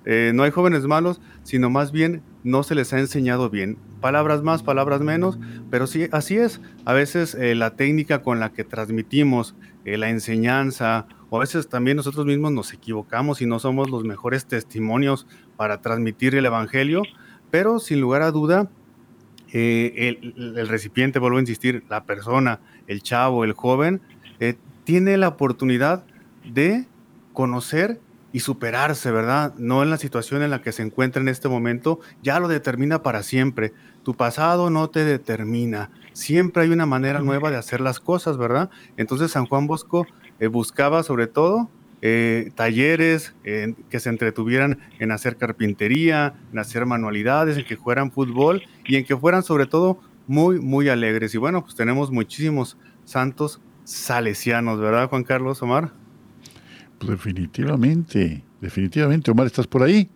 [0.04, 3.78] eh, no hay jóvenes malos, sino más bien no se les ha enseñado bien.
[4.02, 5.38] Palabras más, palabras menos,
[5.70, 6.60] pero sí, así es.
[6.84, 11.98] A veces eh, la técnica con la que transmitimos la enseñanza, o a veces también
[11.98, 17.02] nosotros mismos nos equivocamos y no somos los mejores testimonios para transmitir el Evangelio,
[17.50, 18.70] pero sin lugar a duda,
[19.54, 24.00] el, el, recipiente, vuelvo a insistir, la persona, el chavo, el joven,
[24.84, 26.04] tiene la oportunidad
[26.44, 26.86] de
[27.32, 28.00] conocer
[28.34, 29.54] y superarse, ¿verdad?
[29.58, 33.00] No en la situación en la que se encuentra en este momento, ya lo determina
[33.00, 33.72] para siempre.
[34.02, 35.90] Tu pasado no te determina.
[36.12, 38.70] Siempre hay una manera nueva de hacer las cosas, ¿verdad?
[38.96, 40.06] Entonces San Juan Bosco
[40.40, 41.70] eh, buscaba sobre todo
[42.06, 48.62] eh, talleres que se entretuvieran en hacer carpintería, en hacer manualidades, en que fueran fútbol
[48.84, 51.34] y en que fueran sobre todo muy, muy alegres.
[51.34, 55.92] Y bueno, pues tenemos muchísimos santos salesianos, ¿verdad, Juan Carlos Omar?
[57.00, 59.30] Definitivamente, definitivamente.
[59.30, 60.10] Omar, ¿estás por ahí?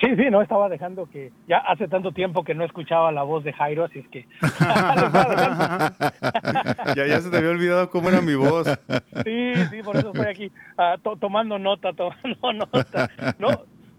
[0.00, 3.42] Sí, sí, no estaba dejando que ya hace tanto tiempo que no escuchaba la voz
[3.44, 4.26] de Jairo, así es que
[6.94, 8.66] ya, ya se te había olvidado cómo era mi voz.
[9.24, 13.10] Sí, sí, por eso estoy aquí ah, tomando nota, tomando nota.
[13.38, 13.48] No,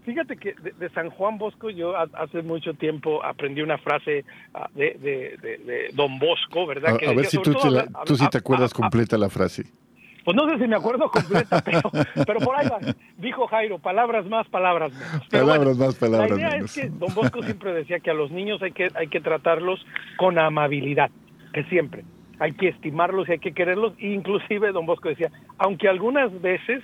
[0.04, 4.96] fíjate que de, San Juan Bosco yo hace mucho tiempo aprendí una frase ah, de,
[5.00, 6.96] de, Don Bosco, ¿verdad?
[7.06, 7.56] A, ver si tú,
[8.04, 9.64] tú sí te acuerdas completa la frase.
[10.24, 11.90] Pues no sé si me acuerdo completa, pero,
[12.26, 12.78] pero por ahí va.
[13.16, 15.28] Dijo Jairo, palabras más, palabras menos.
[15.28, 16.40] palabras más, palabras menos.
[16.40, 19.08] La idea es que Don Bosco siempre decía que a los niños hay que, hay
[19.08, 19.84] que tratarlos
[20.16, 21.10] con amabilidad,
[21.52, 22.04] que siempre.
[22.40, 23.94] Hay que estimarlos y hay que quererlos.
[23.98, 26.82] inclusive Don Bosco decía, aunque algunas veces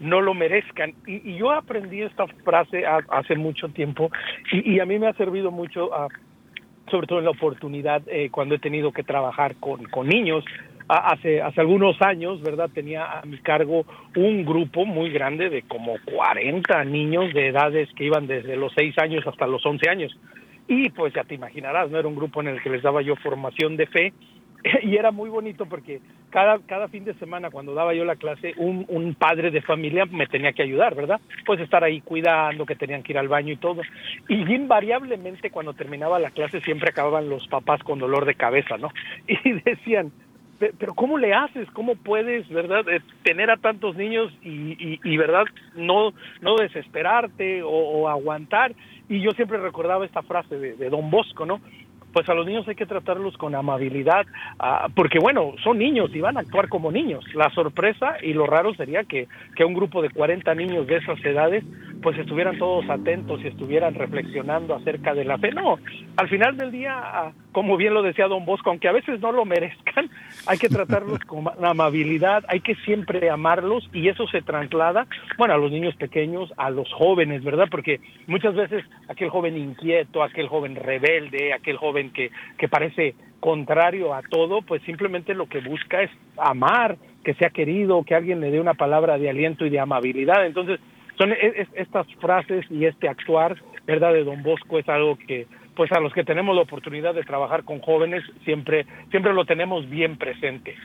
[0.00, 0.94] no lo merezcan.
[1.06, 4.10] Y, yo aprendí esta frase hace mucho tiempo
[4.52, 5.90] y, a mí me ha servido mucho,
[6.90, 10.44] sobre todo en la oportunidad eh, cuando he tenido que trabajar con, con niños
[10.88, 12.70] hace, hace algunos años, ¿verdad?
[12.72, 13.84] Tenía a mi cargo
[14.16, 18.98] un grupo muy grande de como 40 niños de edades que iban desde los 6
[18.98, 20.18] años hasta los 11 años.
[20.66, 21.98] Y pues ya te imaginarás, ¿no?
[21.98, 24.12] Era un grupo en el que les daba yo formación de fe
[24.82, 28.54] y era muy bonito porque cada, cada fin de semana cuando daba yo la clase,
[28.56, 31.20] un, un padre de familia me tenía que ayudar, ¿verdad?
[31.46, 33.82] Pues estar ahí cuidando, que tenían que ir al baño y todo.
[34.28, 38.90] Y invariablemente cuando terminaba la clase siempre acababan los papás con dolor de cabeza, ¿no?
[39.28, 40.12] Y decían,
[40.58, 41.68] pero ¿cómo le haces?
[41.72, 48.08] ¿Cómo puedes, verdad, eh, tener a tantos niños y, y, verdad, no, no desesperarte o,
[48.08, 48.74] aguantar?
[49.08, 51.60] Y yo siempre recordaba esta frase de, de Don Bosco, ¿no?
[52.14, 54.24] pues a los niños hay que tratarlos con amabilidad,
[54.60, 57.24] ah, porque bueno, son niños y van a actuar como niños.
[57.34, 61.22] La sorpresa y lo raro sería que, que un grupo de 40 niños de esas
[61.24, 61.64] edades
[62.04, 65.52] pues estuvieran todos atentos y estuvieran reflexionando acerca de la fe.
[65.52, 65.78] No,
[66.18, 69.32] al final del día, ah, como bien lo decía don Bosco, aunque a veces no
[69.32, 70.10] lo merezcan,
[70.46, 75.06] hay que tratarlos con amabilidad, hay que siempre amarlos y eso se traslada,
[75.38, 77.68] bueno, a los niños pequeños, a los jóvenes, ¿verdad?
[77.70, 84.12] Porque muchas veces aquel joven inquieto, aquel joven rebelde, aquel joven que, que parece contrario
[84.12, 88.50] a todo, pues simplemente lo que busca es amar, que sea querido, que alguien le
[88.50, 90.44] dé una palabra de aliento y de amabilidad.
[90.44, 90.80] Entonces,
[91.18, 91.32] son
[91.74, 94.12] estas frases y este actuar, ¿verdad?
[94.12, 95.46] De Don Bosco es algo que,
[95.76, 99.88] pues a los que tenemos la oportunidad de trabajar con jóvenes, siempre, siempre lo tenemos
[99.88, 100.76] bien presente.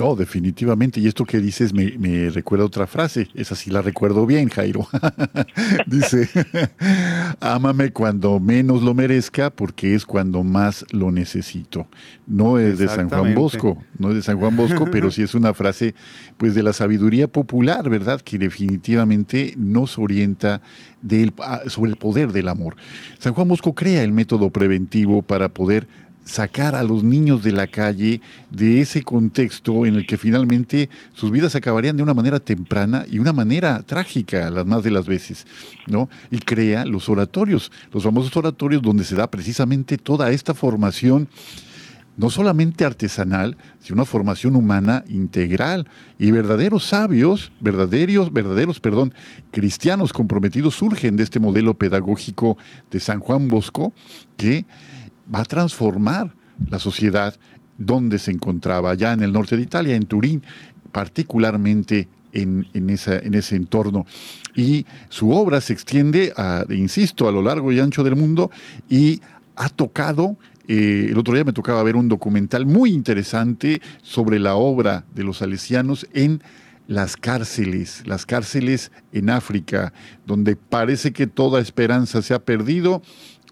[0.00, 0.98] No, definitivamente.
[0.98, 3.28] Y esto que dices me, recuerda otra frase.
[3.34, 4.88] Esa sí la recuerdo bien, Jairo.
[5.86, 6.26] Dice,
[7.40, 11.86] ámame cuando menos lo merezca porque es cuando más lo necesito.
[12.26, 15.34] No es de San Juan Bosco, no es de San Juan Bosco, pero sí es
[15.34, 15.94] una frase
[16.38, 18.22] pues de la sabiduría popular, ¿verdad?
[18.22, 20.62] Que definitivamente nos orienta
[21.66, 22.76] sobre el poder del amor.
[23.18, 25.86] San Juan Bosco crea el método preventivo para poder
[26.24, 31.30] sacar a los niños de la calle de ese contexto en el que finalmente sus
[31.30, 35.46] vidas acabarían de una manera temprana y una manera trágica las más de las veces,
[35.86, 36.08] ¿no?
[36.30, 41.28] Y crea los oratorios, los famosos oratorios donde se da precisamente toda esta formación
[42.20, 49.14] no solamente artesanal, sino una formación humana integral y verdaderos sabios, verdaderos, verdaderos, perdón,
[49.50, 52.58] cristianos comprometidos surgen de este modelo pedagógico
[52.90, 53.94] de San Juan Bosco
[54.36, 54.66] que
[55.32, 56.34] va a transformar
[56.68, 57.34] la sociedad
[57.78, 60.42] donde se encontraba, allá en el norte de Italia, en Turín,
[60.92, 64.06] particularmente en, en, ese entorno.
[64.54, 68.50] Y su obra se extiende, a, insisto, a lo largo y ancho del mundo
[68.88, 69.20] y
[69.56, 70.36] ha tocado
[70.72, 75.24] eh, el otro día me tocaba ver un documental muy interesante sobre la obra de
[75.24, 76.44] los salesianos en
[76.86, 79.92] las cárceles, las cárceles en África,
[80.26, 83.02] donde parece que toda esperanza se ha perdido.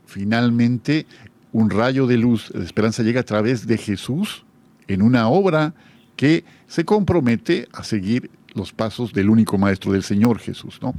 [0.06, 1.06] Finalmente,
[1.52, 4.44] un rayo de luz de esperanza llega a través de Jesús
[4.86, 5.74] en una obra
[6.16, 10.78] que se compromete a seguir los pasos del único maestro del Señor Jesús.
[10.82, 10.94] ¿no?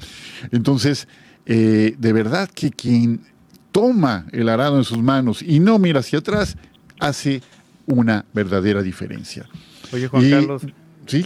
[0.52, 1.08] Entonces,
[1.46, 3.22] eh, de verdad que quien
[3.72, 6.58] toma el arado en sus manos y no mira hacia atrás,
[7.00, 7.42] hace
[7.86, 9.48] una verdadera diferencia.
[9.92, 10.68] Oye, Juan Carlos.
[11.06, 11.26] Sí.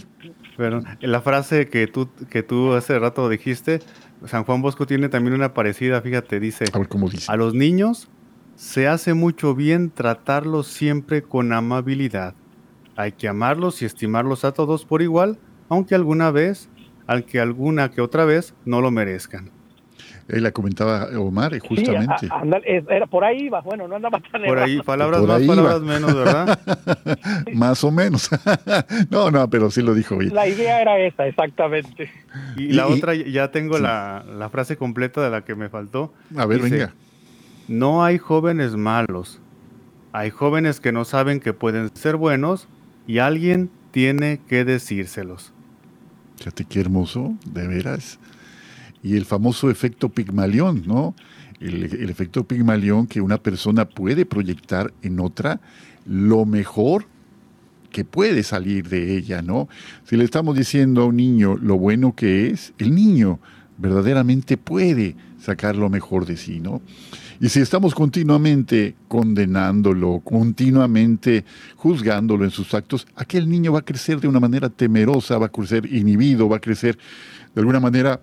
[0.56, 3.80] Pero la frase que tú, que tú hace rato dijiste,
[4.26, 7.30] San Juan Bosco tiene también una parecida, fíjate, dice, a, ver, ¿cómo dice?
[7.30, 8.08] a los niños
[8.56, 12.34] se hace mucho bien tratarlos siempre con amabilidad.
[12.96, 15.38] Hay que amarlos y estimarlos a todos por igual,
[15.68, 16.68] aunque alguna vez,
[17.06, 19.50] aunque alguna que otra vez no lo merezcan.
[20.28, 22.28] Él la comentaba Omar, eh, justamente.
[22.88, 26.58] era por ahí iba, bueno, no andaba tan Por ahí, palabras más, palabras menos, ¿verdad?
[27.54, 28.30] más o menos.
[29.10, 30.34] no, no, pero sí lo dijo bien.
[30.34, 32.10] La idea era esa, exactamente.
[32.56, 36.14] Y, la otra, ya tengo la, la, frase completa de la que me faltó.
[36.36, 36.94] A ver, venga.
[37.68, 39.40] No hay jóvenes malos.
[40.12, 42.68] Hay jóvenes que no saben que pueden ser buenos
[43.06, 45.52] y alguien tiene que decírselos.
[46.36, 48.18] Fíjate qué hermoso, de veras.
[49.02, 51.14] Y el famoso efecto Pigmalión, ¿no?
[51.60, 55.60] El, el, efecto Pigmalión que una persona puede proyectar en otra
[56.04, 57.06] lo mejor
[57.90, 59.68] que puede salir de ella, ¿no?
[60.04, 63.38] Si le estamos diciendo a un niño lo bueno que es, el niño
[63.78, 66.80] verdaderamente puede sacar lo mejor de sí, ¿no?
[67.40, 71.44] Y si estamos continuamente condenándolo, continuamente
[71.76, 75.52] juzgándolo en sus actos, aquel niño va a crecer de una manera temerosa, va a
[75.52, 76.96] crecer inhibido, va a crecer
[77.54, 78.20] de alguna manera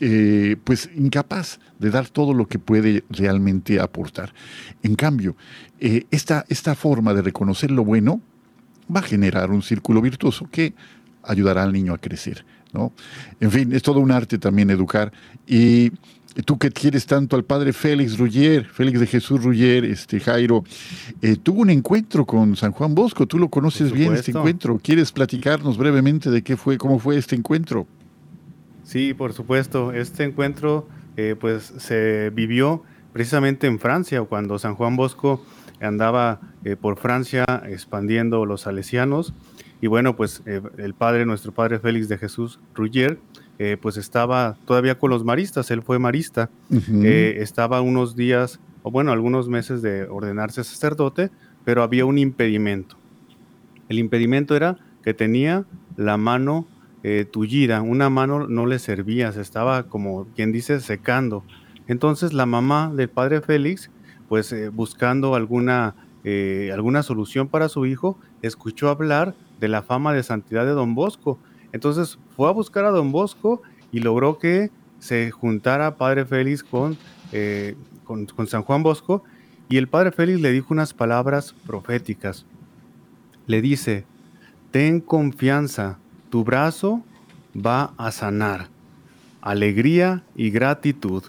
[0.00, 4.32] eh, pues incapaz de dar todo lo que puede realmente aportar.
[4.82, 5.36] En cambio,
[5.80, 8.20] eh, esta, esta forma de reconocer lo bueno
[8.94, 10.74] va a generar un círculo virtuoso que
[11.22, 12.44] ayudará al niño a crecer.
[12.72, 12.92] ¿No?
[13.40, 15.12] En fin, es todo un arte también educar
[15.46, 15.92] y
[16.44, 20.64] tú que quieres tanto al padre Félix Ruggier, Félix de Jesús Ruggier, este Jairo,
[21.20, 24.78] eh, tuvo un encuentro con San Juan Bosco, tú lo conoces bien este encuentro.
[24.82, 27.86] ¿Quieres platicarnos brevemente de qué fue, cómo fue este encuentro?
[28.84, 29.92] Sí, por supuesto.
[29.92, 32.82] Este encuentro eh, pues se vivió
[33.12, 35.44] precisamente en Francia, cuando San Juan Bosco
[35.80, 39.34] andaba eh, por Francia expandiendo los salesianos.
[39.82, 43.18] Y bueno, pues el padre, nuestro padre Félix de Jesús Ruggier,
[43.58, 48.92] eh, pues estaba todavía con los maristas, él fue marista, eh, estaba unos días, o
[48.92, 51.32] bueno, algunos meses de ordenarse sacerdote,
[51.64, 52.96] pero había un impedimento.
[53.88, 55.64] El impedimento era que tenía
[55.96, 56.68] la mano
[57.02, 61.42] eh, tullida, una mano no le servía, se estaba como quien dice secando.
[61.88, 63.90] Entonces la mamá del padre Félix,
[64.28, 65.96] pues buscando alguna,
[66.72, 71.38] alguna solución para su hijo, escuchó hablar de la fama de santidad de don Bosco
[71.70, 76.64] entonces fue a buscar a don Bosco y logró que se juntara Padre Félix
[77.30, 79.22] eh, con, con, San Juan Bosco
[79.68, 82.44] y el Padre Félix le dijo unas palabras proféticas.
[83.46, 84.04] Le dice,
[84.72, 85.98] ten confianza,
[86.28, 87.04] tu brazo
[87.54, 88.68] va a sanar,
[89.40, 91.22] alegría y gratitud.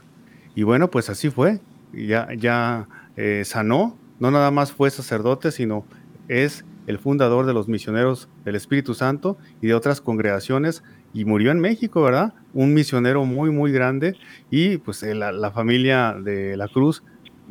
[0.55, 1.61] Y bueno, pues así fue,
[1.93, 5.85] ya, ya eh, sanó no nada más fue sacerdote, sino
[6.29, 11.51] es el fundador de los misioneros del Espíritu Santo y de otras congregaciones y murió
[11.51, 12.33] en México, ¿verdad?
[12.53, 14.15] Un misionero muy, muy grande
[14.49, 17.03] y pues eh, la, familia de la Cruz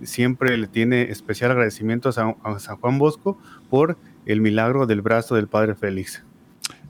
[0.03, 3.39] siempre le tiene especial agradecimiento a San, Juan Bosco
[3.71, 6.23] por el milagro del brazo del Padre Félix.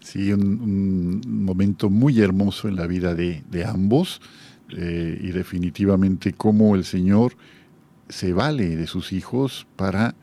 [0.01, 4.21] Sí, un, momento muy hermoso en la vida de, ambos
[4.71, 7.35] eh, y definitivamente cómo el Señor
[8.09, 10.15] se vale de sus hijos para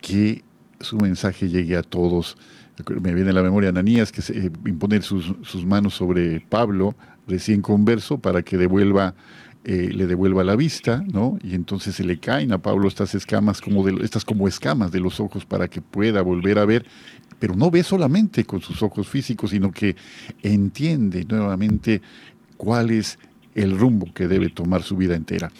[0.00, 0.44] que
[0.80, 2.36] su mensaje llegue a todos.
[3.00, 6.94] Me viene a la memoria Ananías que se, eh, impone sus, manos sobre Pablo,
[7.26, 9.14] recién converso, para que devuelva,
[9.64, 11.38] eh, le devuelva la vista, ¿no?
[11.42, 15.00] Y entonces se le caen a Pablo estas escamas, como de, estas como escamas de
[15.00, 16.86] los ojos para que pueda volver a ver,
[17.38, 19.96] pero no ve solamente con sus ojos físicos, sino que
[20.42, 22.00] entiende nuevamente
[22.56, 23.18] cuál es
[23.54, 25.50] el rumbo que debe tomar su vida entera.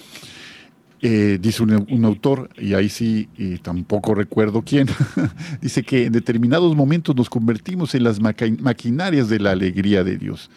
[1.03, 3.26] Eh, dice un, autor, y ahí sí
[3.62, 4.86] tampoco recuerdo quién,
[5.62, 10.51] dice que en determinados momentos nos convertimos en las maquinarias de la alegría de Dios,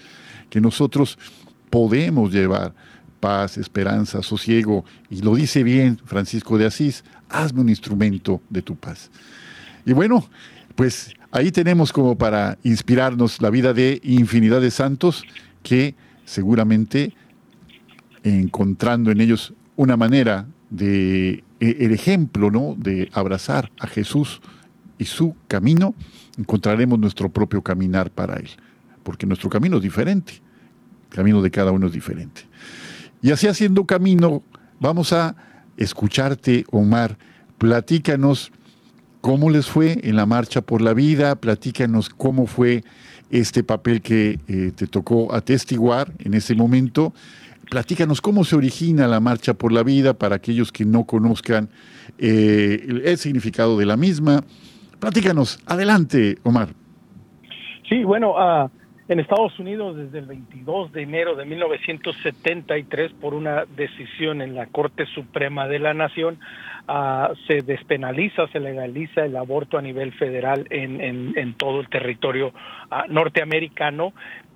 [0.49, 1.17] que nosotros
[1.69, 2.73] podemos llevar
[3.21, 8.75] paz, esperanza, sosiego, y lo dice bien Francisco de Asís, hazme un instrumento de tu
[8.75, 9.09] paz.
[9.85, 10.27] Y bueno,
[10.75, 15.23] pues ahí tenemos como para inspirarnos la vida de infinidad de santos
[15.63, 17.13] que seguramente
[18.23, 22.76] encontrando en ellos una manera de e, el ejemplo, ¿no?
[22.78, 24.41] de abrazar a Jesús
[24.97, 25.95] y su camino,
[26.38, 28.49] encontraremos nuestro propio caminar para él,
[29.03, 30.34] porque nuestro camino es diferente,
[31.09, 32.41] el camino de cada uno es diferente.
[33.21, 34.43] Y así haciendo camino,
[34.80, 35.36] vamos a
[35.78, 37.17] escucharte, Omar,
[37.57, 38.51] platícanos
[39.21, 42.84] cómo les fue en la marcha por la vida, platícanos cómo fue
[43.32, 47.13] este papel que eh, te tocó atestiguar en ese momento
[47.70, 51.70] Platícanos cómo se origina la Marcha por la Vida para aquellos que no conozcan
[52.18, 54.43] eh, el, significado de la misma.
[54.99, 56.70] Platícanos, adelante, Omar.
[57.89, 58.70] Sí, bueno, uh,
[59.07, 64.68] en Estados Unidos desde el 22 de enero de 1973 por una decisión en la
[64.68, 66.39] Corte Suprema de la Nación
[66.88, 71.89] uh, se despenaliza, se legaliza el aborto a nivel federal en, en, en todo el
[71.89, 74.14] territorio uh, norteamericano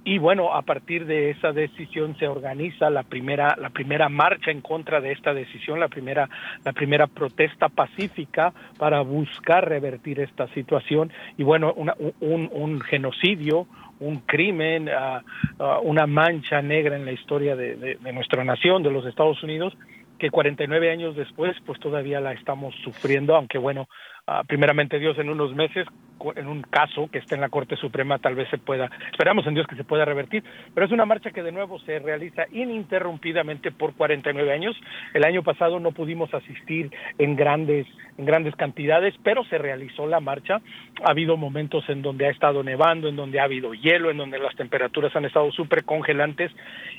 [0.08, 4.62] y bueno a partir de esa decisión se organiza la primera la primera marcha en
[4.62, 6.30] contra de esta decisión la primera
[6.64, 11.12] la primera protesta pacífica para buscar revertir esta situación.
[11.38, 13.68] Y bueno un, un genocidio
[14.00, 18.92] un crimen uh, uh, una mancha negra en la historia de, de nuestra nación de
[18.92, 19.74] los Estados Unidos
[20.18, 23.88] que 49 años después pues todavía la estamos sufriendo, aunque bueno,
[24.28, 25.88] uh, primeramente Dios en unos meses,
[26.36, 29.54] en un caso que esté en la Corte Suprema tal vez se pueda, esperamos en
[29.54, 33.72] Dios que se pueda revertir, pero es una marcha que de nuevo se realiza ininterrumpidamente
[33.72, 34.76] por 49 años.
[35.14, 40.20] El año pasado no pudimos asistir en grandes en grandes cantidades, pero se realizó la
[40.20, 40.60] marcha.
[41.04, 44.40] Ha habido momentos en donde ha estado nevando, en donde ha habido hielo, en donde
[44.40, 46.52] las temperaturas han estado súper congelantes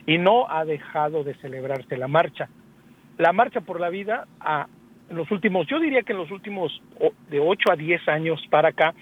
[0.06, 2.48] y no ha dejado de celebrarse la marcha
[3.18, 4.68] la marcha por la vida a,
[5.10, 6.82] en los últimos, yo diría que en los últimos
[7.30, 8.94] de 8 a 10 años para acá,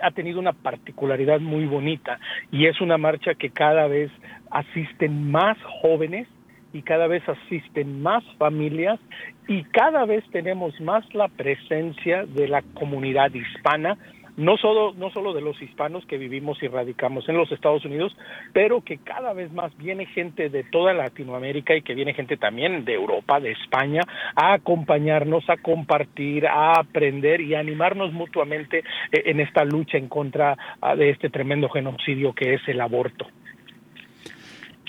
[0.00, 2.18] ha tenido una particularidad muy bonita
[2.50, 4.10] y es una marcha que cada vez
[4.50, 6.26] asisten más jóvenes
[6.72, 8.98] y cada vez asisten más familias
[9.46, 13.98] y cada vez tenemos más la presencia de la comunidad hispana
[14.36, 18.16] no solo, no solo de los hispanos que vivimos y radicamos en los Estados Unidos,
[18.52, 22.84] pero que cada vez más viene gente de toda Latinoamérica y que viene gente también
[22.84, 24.02] de Europa, de España,
[24.34, 28.78] a acompañarnos, a compartir, a aprender y a animarnos mutuamente
[29.12, 33.26] eh, en esta lucha en contra ah, de este tremendo genocidio que es el aborto.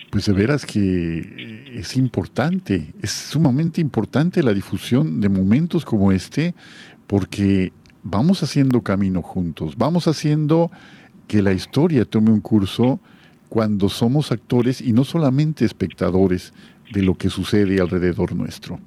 [0.09, 1.19] Pues de veras que
[1.75, 6.53] es importante, es sumamente importante la difusión de momentos como este,
[7.07, 7.71] porque
[8.09, 10.71] vamos haciendo camino juntos, vamos haciendo
[11.27, 12.99] que la historia tome un curso
[13.49, 16.53] cuando somos actores y no solamente espectadores
[16.91, 18.79] de lo que sucede alrededor nuestro.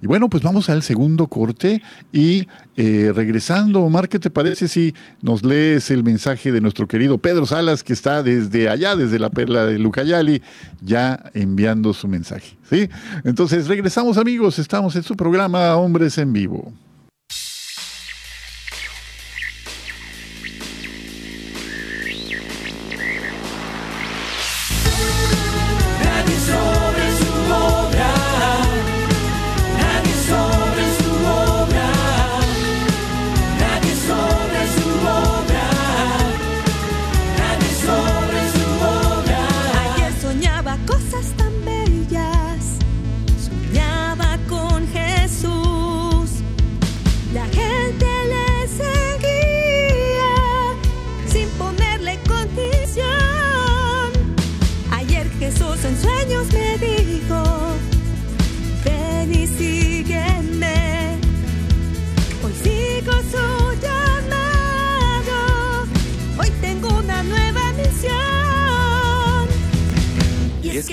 [0.00, 1.82] Y bueno, pues vamos al segundo corte
[2.12, 2.46] y
[2.76, 7.46] eh, regresando, Omar, ¿qué te parece si nos lees el mensaje de nuestro querido Pedro
[7.46, 10.42] Salas, que está desde allá, desde la perla de Lucayali,
[10.80, 12.56] ya enviando su mensaje?
[12.70, 12.88] ¿sí?
[13.24, 16.72] Entonces, regresamos amigos, estamos en su programa Hombres en Vivo.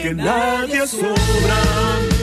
[0.06, 2.15] Que nadie sobra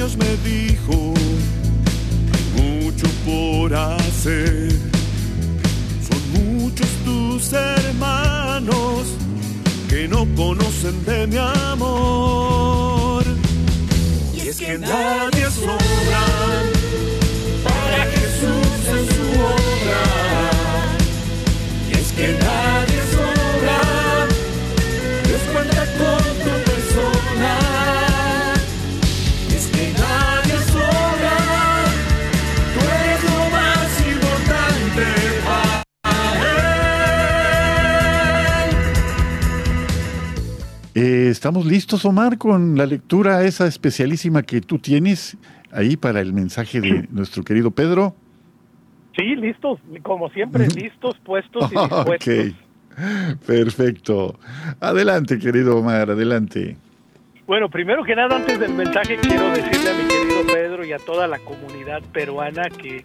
[0.00, 1.14] sueños me dijo,
[2.56, 4.70] mucho por hacer.
[6.08, 9.04] Son muchos tus hermanos
[9.88, 13.24] que no conocen de mi amor.
[14.34, 16.79] Y es que nadie sobra
[41.40, 45.38] ¿Estamos listos, Omar, con la lectura esa especialísima que tú tienes
[45.72, 48.14] ahí para el mensaje de nuestro querido Pedro?
[49.16, 52.54] Sí, listos, como siempre, listos, puestos y dispuestos.
[52.54, 54.38] Ok, perfecto.
[54.80, 56.76] Adelante, querido Omar, adelante.
[57.46, 60.98] Bueno, primero que nada, antes del mensaje, quiero decirle a mi querido Pedro y a
[60.98, 63.02] toda la comunidad peruana que,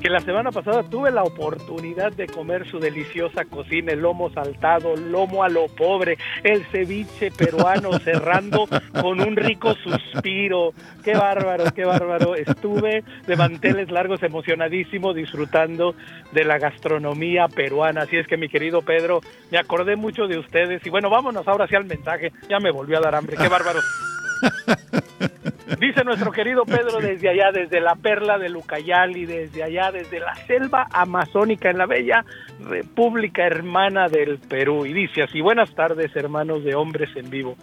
[0.00, 4.96] que la semana pasada tuve la oportunidad de comer su deliciosa cocina, el lomo saltado,
[4.96, 8.66] lomo a lo pobre, el ceviche peruano cerrando
[9.00, 10.72] con un rico suspiro.
[11.04, 12.34] Qué bárbaro, qué bárbaro.
[12.34, 15.94] Estuve de manteles largos, emocionadísimo, disfrutando
[16.32, 18.02] de la gastronomía peruana.
[18.02, 19.20] Así es que, mi querido Pedro,
[19.50, 20.84] me acordé mucho de ustedes.
[20.86, 22.32] Y bueno, vámonos ahora hacia el mensaje.
[22.48, 23.36] Ya me volvió a dar hambre.
[23.36, 23.80] Qué bárbaro.
[25.78, 30.34] Dice nuestro querido Pedro desde allá, desde la perla de Lucayali, desde allá, desde la
[30.46, 32.24] selva amazónica en la bella
[32.60, 34.84] República Hermana del Perú.
[34.84, 37.56] Y dice así, buenas tardes hermanos de Hombres en Vivo.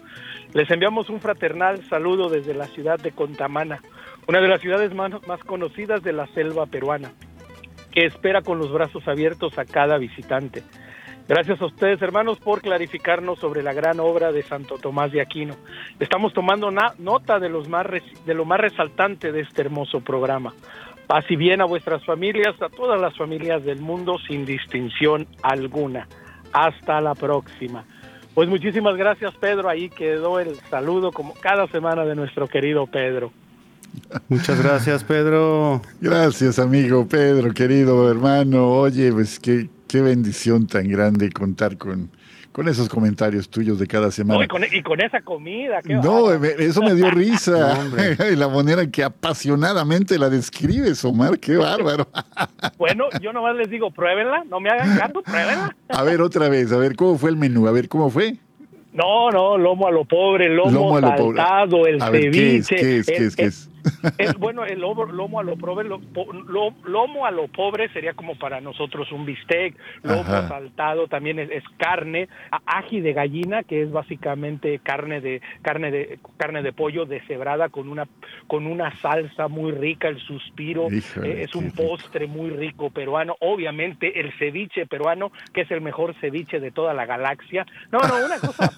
[0.52, 3.80] Les enviamos un fraternal saludo desde la ciudad de Contamana,
[4.26, 7.12] una de las ciudades más, más conocidas de la selva peruana,
[7.92, 10.62] que espera con los brazos abiertos a cada visitante.
[11.28, 15.54] Gracias a ustedes, hermanos, por clarificarnos sobre la gran obra de Santo Tomás de Aquino.
[16.00, 20.00] Estamos tomando na- nota de, los más res- de lo más resaltante de este hermoso
[20.00, 20.54] programa.
[21.06, 26.08] Paz y bien a vuestras familias, a todas las familias del mundo, sin distinción alguna.
[26.52, 27.84] Hasta la próxima.
[28.34, 29.68] Pues muchísimas gracias, Pedro.
[29.68, 33.32] Ahí quedó el saludo, como cada semana, de nuestro querido Pedro.
[34.28, 35.82] Muchas gracias, Pedro.
[36.00, 38.70] Gracias, amigo Pedro, querido hermano.
[38.70, 42.10] Oye, pues qué, qué bendición tan grande contar con,
[42.52, 44.44] con esos comentarios tuyos de cada No, semana.
[44.44, 45.80] y, con, y con esa comida.
[45.82, 47.82] qué No, eso me dio risa.
[47.84, 52.06] No, la manera en que apasionadamente la describes, Omar, qué bárbaro.
[52.78, 55.74] Bueno, yo nomás les digo, pruébenla, no me hagan caso, pruébenla.
[55.88, 57.66] A ver, otra vez, a ver, ¿cómo fue el menú?
[57.66, 58.36] A ver, ¿cómo fue?
[58.92, 61.36] No, no, lomo a lo pobre, lomo, Lomo a lo pobre.
[61.38, 62.66] saltado, el A ver, ¿qué es?
[62.66, 62.76] ceviche.
[62.76, 63.06] ¿Qué es?
[63.06, 63.36] ¿Qué el- es?
[63.36, 63.70] ¿Qué es?
[64.18, 67.88] El- bueno, el lomo, lomo a lo pobre, lo- po- lo- lomo a lo pobre
[67.92, 70.48] sería como para nosotros un bistec, lomo Ajá.
[70.48, 72.28] saltado también es, es carne,
[72.66, 77.88] ají de gallina que es básicamente carne de carne de carne de pollo deshebrada con
[77.88, 78.06] una
[78.46, 81.82] con una salsa muy rica, el suspiro, Híjole, eh, es un rico.
[81.88, 86.94] postre muy rico peruano, obviamente el ceviche peruano que es el mejor ceviche de toda
[86.94, 87.66] la galaxia.
[87.90, 88.70] No, no, una cosa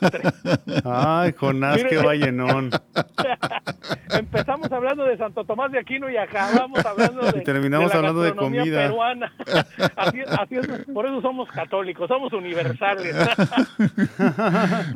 [1.23, 2.71] Ay, Jonás, qué vallenón.
[4.19, 7.99] Empezamos hablando de Santo Tomás de Aquino y acabamos hablando de, Y terminamos de la
[7.99, 8.83] hablando de comida.
[8.83, 9.33] peruana.
[9.97, 13.15] Así, así es, por eso somos católicos, somos universales.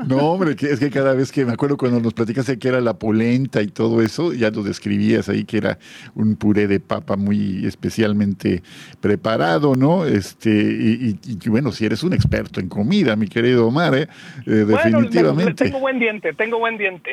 [0.07, 2.80] No, hombre, que es que cada vez que me acuerdo cuando nos platicaste que era
[2.80, 5.78] la polenta y todo eso, ya lo describías ahí que era
[6.14, 8.62] un puré de papa muy especialmente
[9.00, 10.05] preparado, ¿no?
[10.07, 14.09] Este, y, y- y bueno, si eres un experto en comida, mi querido Omar, ¿eh?
[14.46, 15.64] Eh, Bueno, definitivamente.
[15.64, 17.11] tengo buen diente, tengo buen diente.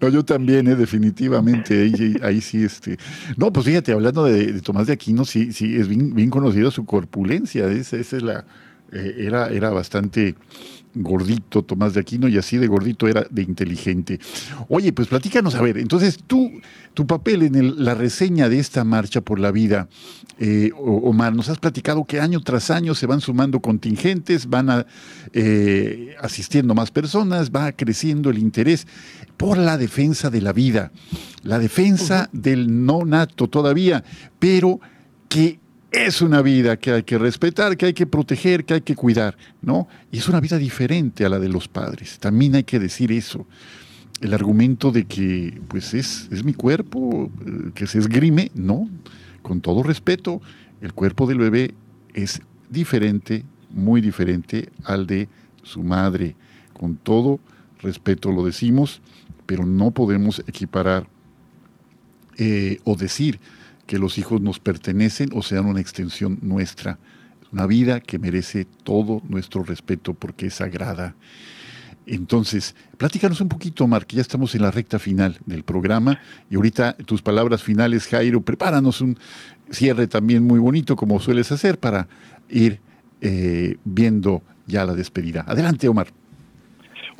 [0.00, 0.74] no, yo también, ¿eh?
[0.74, 1.90] definitivamente.
[2.22, 2.98] Ahí, sí, este.
[3.36, 6.70] No, pues fíjate, hablando de, de Tomás de Aquino, sí, sí, es bien, bien conocida
[6.70, 7.66] su corpulencia.
[7.68, 8.44] Esa, esa es la,
[8.92, 10.34] eh, era, era bastante
[10.94, 14.20] gordito Tomás de Aquino y así de gordito era de inteligente.
[14.68, 16.50] Oye, pues platícanos, a ver, entonces tú,
[16.94, 19.88] tu papel en la reseña de esta marcha por la vida,
[20.38, 24.86] eh, Omar, nos has platicado que año tras año se van sumando contingentes, van
[25.32, 28.86] eh, asistiendo más personas, va creciendo el interés
[29.36, 30.92] por la defensa de la vida,
[31.42, 34.04] la defensa del no nato todavía,
[34.38, 34.80] pero
[35.28, 35.61] que
[35.92, 39.36] es una vida que hay que respetar, que hay que proteger, que hay que cuidar,
[39.60, 39.86] ¿no?
[40.10, 42.18] Y es una vida diferente a la de los padres.
[42.18, 43.46] También hay que decir eso.
[44.22, 48.88] El argumento de que, pues, es, es mi cuerpo, eh, que se esgrime, no.
[49.42, 50.40] Con todo respeto,
[50.80, 51.74] el cuerpo del bebé
[52.14, 52.40] es
[52.70, 55.28] diferente, muy diferente al de
[55.62, 56.36] su madre.
[56.72, 57.38] Con todo
[57.82, 59.02] respeto lo decimos,
[59.44, 61.06] pero no podemos equiparar
[62.38, 63.40] eh, o decir
[63.92, 66.98] que los hijos nos pertenecen o sean una extensión nuestra.
[67.52, 71.14] Una vida que merece todo nuestro respeto porque es sagrada.
[72.06, 76.18] Entonces, platícanos un poquito, Mar, que ya estamos en la recta final del programa
[76.48, 79.18] y ahorita tus palabras finales, Jairo, prepáranos un
[79.70, 82.08] cierre también muy bonito como sueles hacer para
[82.48, 82.80] ir
[83.20, 85.44] eh, viendo ya la despedida.
[85.46, 86.21] Adelante, Omar.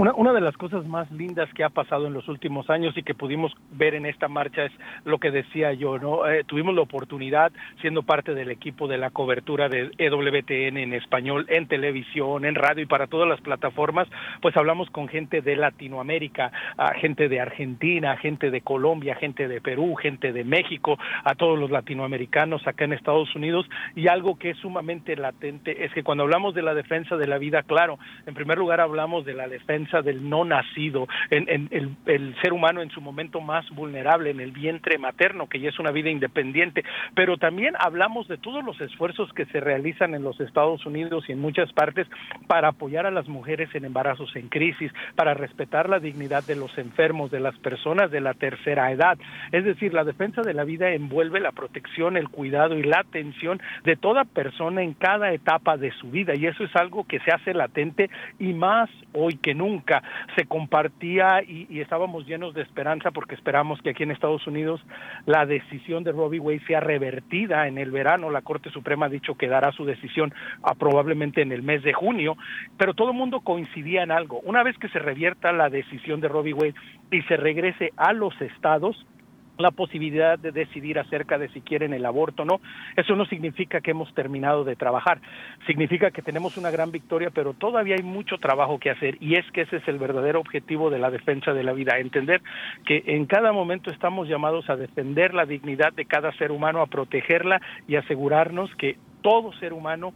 [0.03, 3.05] Una, una de las cosas más lindas que ha pasado en los últimos años y
[3.05, 4.73] que pudimos ver en esta marcha es
[5.05, 6.27] lo que decía yo, ¿no?
[6.27, 11.47] Eh, tuvimos la oportunidad, siendo parte del equipo de la cobertura de EWTN en español,
[11.49, 14.09] en televisión, en radio y para todas las plataformas,
[14.41, 19.61] pues hablamos con gente de Latinoamérica, a gente de Argentina, gente de Colombia, gente de
[19.61, 24.51] Perú, gente de México, a todos los latinoamericanos acá en Estados Unidos y algo que
[24.51, 28.35] es sumamente latente es que cuando hablamos de la defensa de la vida, claro, en
[28.35, 33.01] primer lugar hablamos de la defensa del no nacido, en, el, ser humano en su
[33.01, 36.85] momento más vulnerable, en el vientre materno, que ya es una vida independiente,
[37.15, 41.33] pero también hablamos de todos los esfuerzos que se realizan en los Estados Unidos y
[41.33, 42.07] en muchas partes
[42.47, 46.77] para apoyar a las mujeres en embarazos en crisis, para respetar la dignidad de los
[46.79, 49.19] enfermos, de las personas de la tercera edad.
[49.51, 53.61] Es decir, la defensa de la vida envuelve la protección, el cuidado y la atención
[53.85, 56.35] de toda persona en cada etapa de su vida.
[56.35, 60.03] Y eso es algo que se hace latente y más hoy que nunca nunca
[60.37, 64.81] se compartía y, estábamos llenos de esperanza porque esperamos que aquí en Estados Unidos
[65.27, 68.31] la decisión de Robbie Wade sea revertida en el verano.
[68.31, 71.93] La Corte Suprema ha dicho que dará su decisión ah, probablemente en el mes de
[71.93, 72.37] junio,
[72.77, 74.41] pero todo el mundo coincidía en algo.
[74.41, 76.75] Una vez que se revierta la decisión de Robbie Wade
[77.11, 79.07] y se regrese a los estados,
[79.59, 82.61] la posibilidad de decidir acerca de si quieren el aborto o no.
[82.97, 85.21] Eso no significa que hemos terminado de trabajar,
[85.67, 89.51] significa que tenemos una gran victoria, pero todavía hay mucho trabajo que hacer y es
[89.53, 92.43] que ese es el verdadero objetivo de la defensa de la vida, entender
[92.87, 96.87] que en cada momento estamos llamados a defender la dignidad de cada ser humano, a
[96.87, 100.13] protegerla y asegurarnos que todo ser humano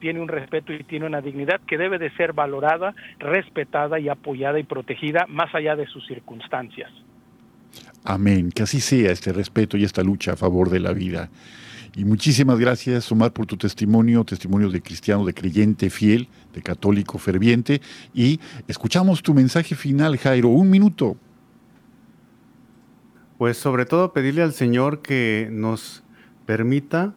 [0.00, 4.58] tiene un respeto y tiene una dignidad que debe de ser valorada, respetada y apoyada
[4.58, 6.90] y protegida más allá de sus circunstancias.
[8.08, 8.50] Amén.
[8.50, 11.28] Que así sea este respeto y esta lucha a favor de la vida.
[11.94, 17.18] Y muchísimas gracias, Omar, por tu testimonio, testimonio de cristiano, de creyente fiel, de católico
[17.18, 17.82] ferviente.
[18.14, 20.48] Y escuchamos tu mensaje final, Jairo.
[20.48, 21.18] Un minuto.
[23.36, 26.02] Pues sobre todo pedirle al Señor que nos
[26.46, 27.14] permita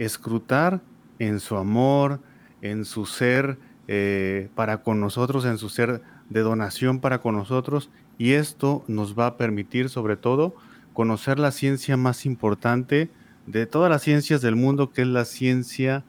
[0.00, 0.80] escrutar
[1.20, 2.20] en su amor,
[2.62, 7.90] en su ser eh, para con nosotros, en su ser de donación para con nosotros
[8.18, 10.54] y esto nos va a permitir sobre todo
[10.92, 13.10] conocer la ciencia más importante
[13.46, 16.04] de todas las ciencias del mundo, que es la ciencia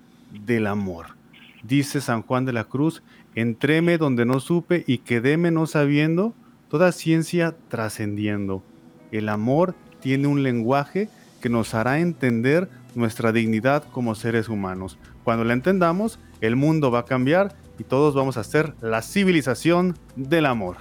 [0.45, 1.15] del amor.
[1.63, 3.01] Dice San Juan de la Cruz,
[3.35, 6.35] entréme donde no supe y quedéme no sabiendo,
[6.69, 8.63] toda ciencia trascendiendo.
[9.11, 11.09] El amor tiene un lenguaje
[11.41, 14.97] que nos hará entender nuestra dignidad como seres humanos.
[15.23, 19.97] Cuando la entendamos, el mundo va a cambiar y todos vamos a ser la civilización
[20.15, 20.77] del amor.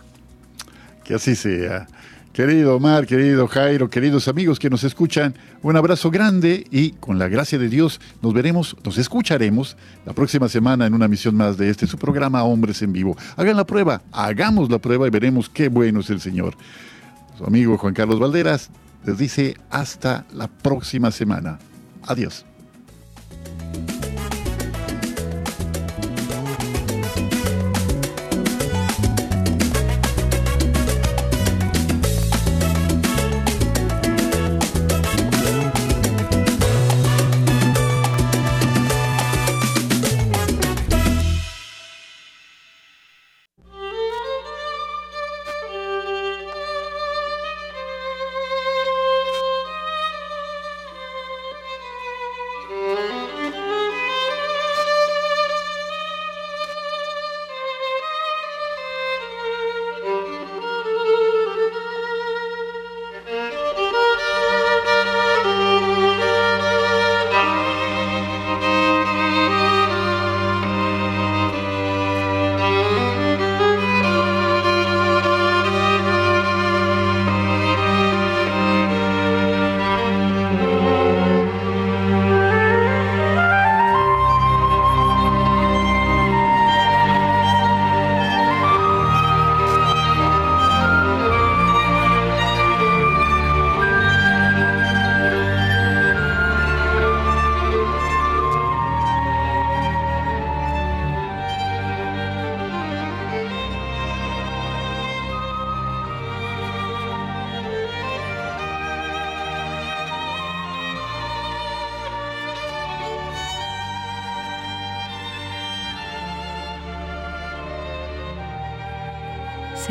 [1.04, 1.86] Que así sea.
[2.32, 7.28] Querido Omar, querido Jairo, queridos amigos que nos escuchan, un abrazo grande y con la
[7.28, 9.76] gracia de Dios nos veremos, nos escucharemos
[10.06, 13.18] la próxima semana en una misión más de este su programa Hombres en Vivo.
[13.36, 16.54] Hagan la prueba, hagamos la prueba y veremos qué bueno es el Señor.
[17.36, 18.70] Su amigo Juan Carlos Valderas
[19.04, 21.58] les dice hasta la próxima semana.
[22.06, 22.46] Adiós.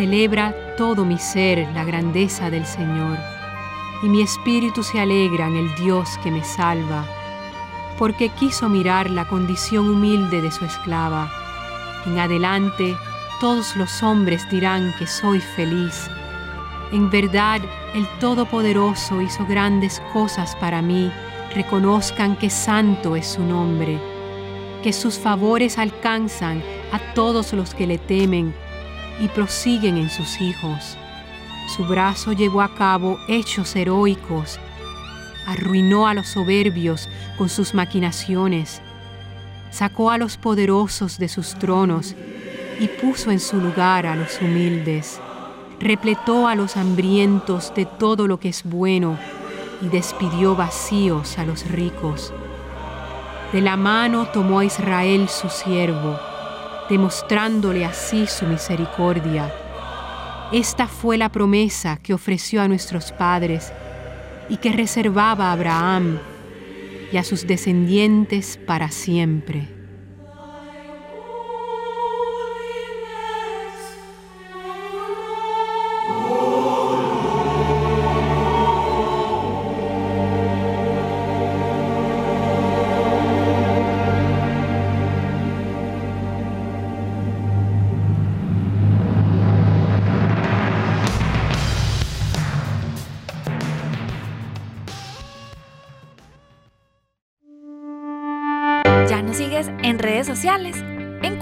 [0.01, 3.19] Celebra todo mi ser la grandeza del Señor,
[4.01, 7.05] y mi espíritu se alegra en el Dios que me salva,
[7.99, 11.29] porque quiso mirar la condición humilde de su esclava.
[12.07, 12.97] En adelante
[13.39, 16.09] todos los hombres dirán que soy feliz.
[16.91, 17.61] En verdad,
[17.93, 21.11] el Todopoderoso hizo grandes cosas para mí,
[21.53, 23.99] reconozcan que santo es su nombre,
[24.81, 28.55] que sus favores alcanzan a todos los que le temen
[29.21, 30.97] y prosiguen en sus hijos.
[31.75, 34.59] Su brazo llevó a cabo hechos heroicos,
[35.45, 37.07] arruinó a los soberbios
[37.37, 38.81] con sus maquinaciones,
[39.69, 42.15] sacó a los poderosos de sus tronos
[42.79, 45.21] y puso en su lugar a los humildes,
[45.79, 49.17] repletó a los hambrientos de todo lo que es bueno
[49.81, 52.33] y despidió vacíos a los ricos.
[53.53, 56.19] De la mano tomó a Israel su siervo,
[56.91, 59.49] demostrándole así su misericordia.
[60.51, 63.71] Esta fue la promesa que ofreció a nuestros padres
[64.49, 66.19] y que reservaba a Abraham
[67.13, 69.80] y a sus descendientes para siempre.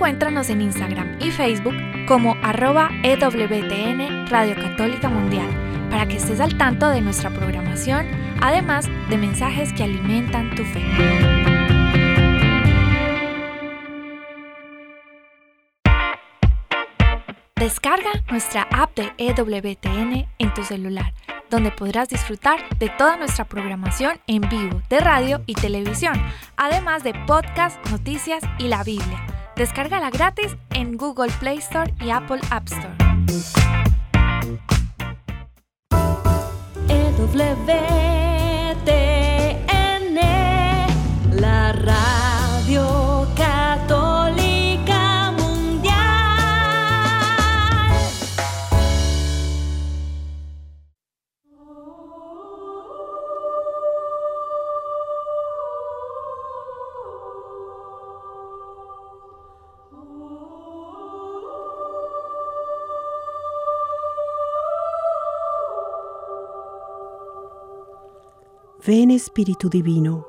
[0.09, 1.75] Encuéntranos en Instagram y Facebook
[2.07, 5.47] como arroba EWTN Radio Católica Mundial
[5.91, 8.07] para que estés al tanto de nuestra programación,
[8.41, 10.83] además de mensajes que alimentan tu fe.
[17.55, 21.13] Descarga nuestra app de EWTN en tu celular,
[21.51, 26.19] donde podrás disfrutar de toda nuestra programación en vivo de radio y televisión,
[26.57, 29.38] además de podcast, noticias y la Biblia.
[29.59, 32.95] Descárgala gratis en Google Play Store y Apple App Store.
[36.87, 37.69] EWTN,
[68.87, 70.25] Ven Espíritu Divino,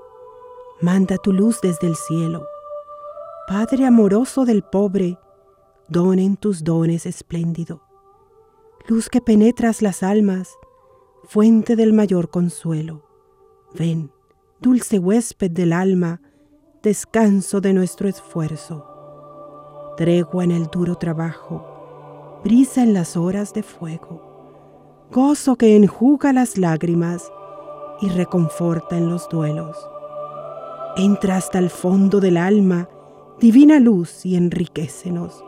[0.80, 2.48] manda tu luz desde el cielo.
[3.46, 5.20] Padre amoroso del pobre,
[5.86, 7.80] donen tus dones espléndido.
[8.88, 10.58] Luz que penetras las almas,
[11.22, 13.04] fuente del mayor consuelo.
[13.72, 14.10] Ven,
[14.60, 16.20] dulce huésped del alma,
[16.82, 18.84] descanso de nuestro esfuerzo.
[19.96, 25.06] Tregua en el duro trabajo, brisa en las horas de fuego.
[25.12, 27.30] Gozo que enjuga las lágrimas,
[28.00, 29.76] y reconforta en los duelos.
[30.96, 32.88] Entra hasta el fondo del alma,
[33.38, 35.44] divina luz, y enriquecenos.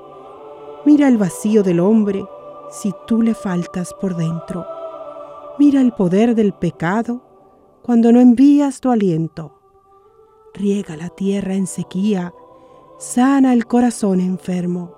[0.85, 2.25] Mira el vacío del hombre
[2.71, 4.67] si tú le faltas por dentro.
[5.59, 7.23] Mira el poder del pecado
[7.83, 9.59] cuando no envías tu aliento.
[10.55, 12.33] Riega la tierra en sequía,
[12.99, 14.95] sana el corazón enfermo.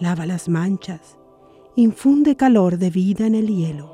[0.00, 1.18] Lava las manchas,
[1.76, 3.93] infunde calor de vida en el hielo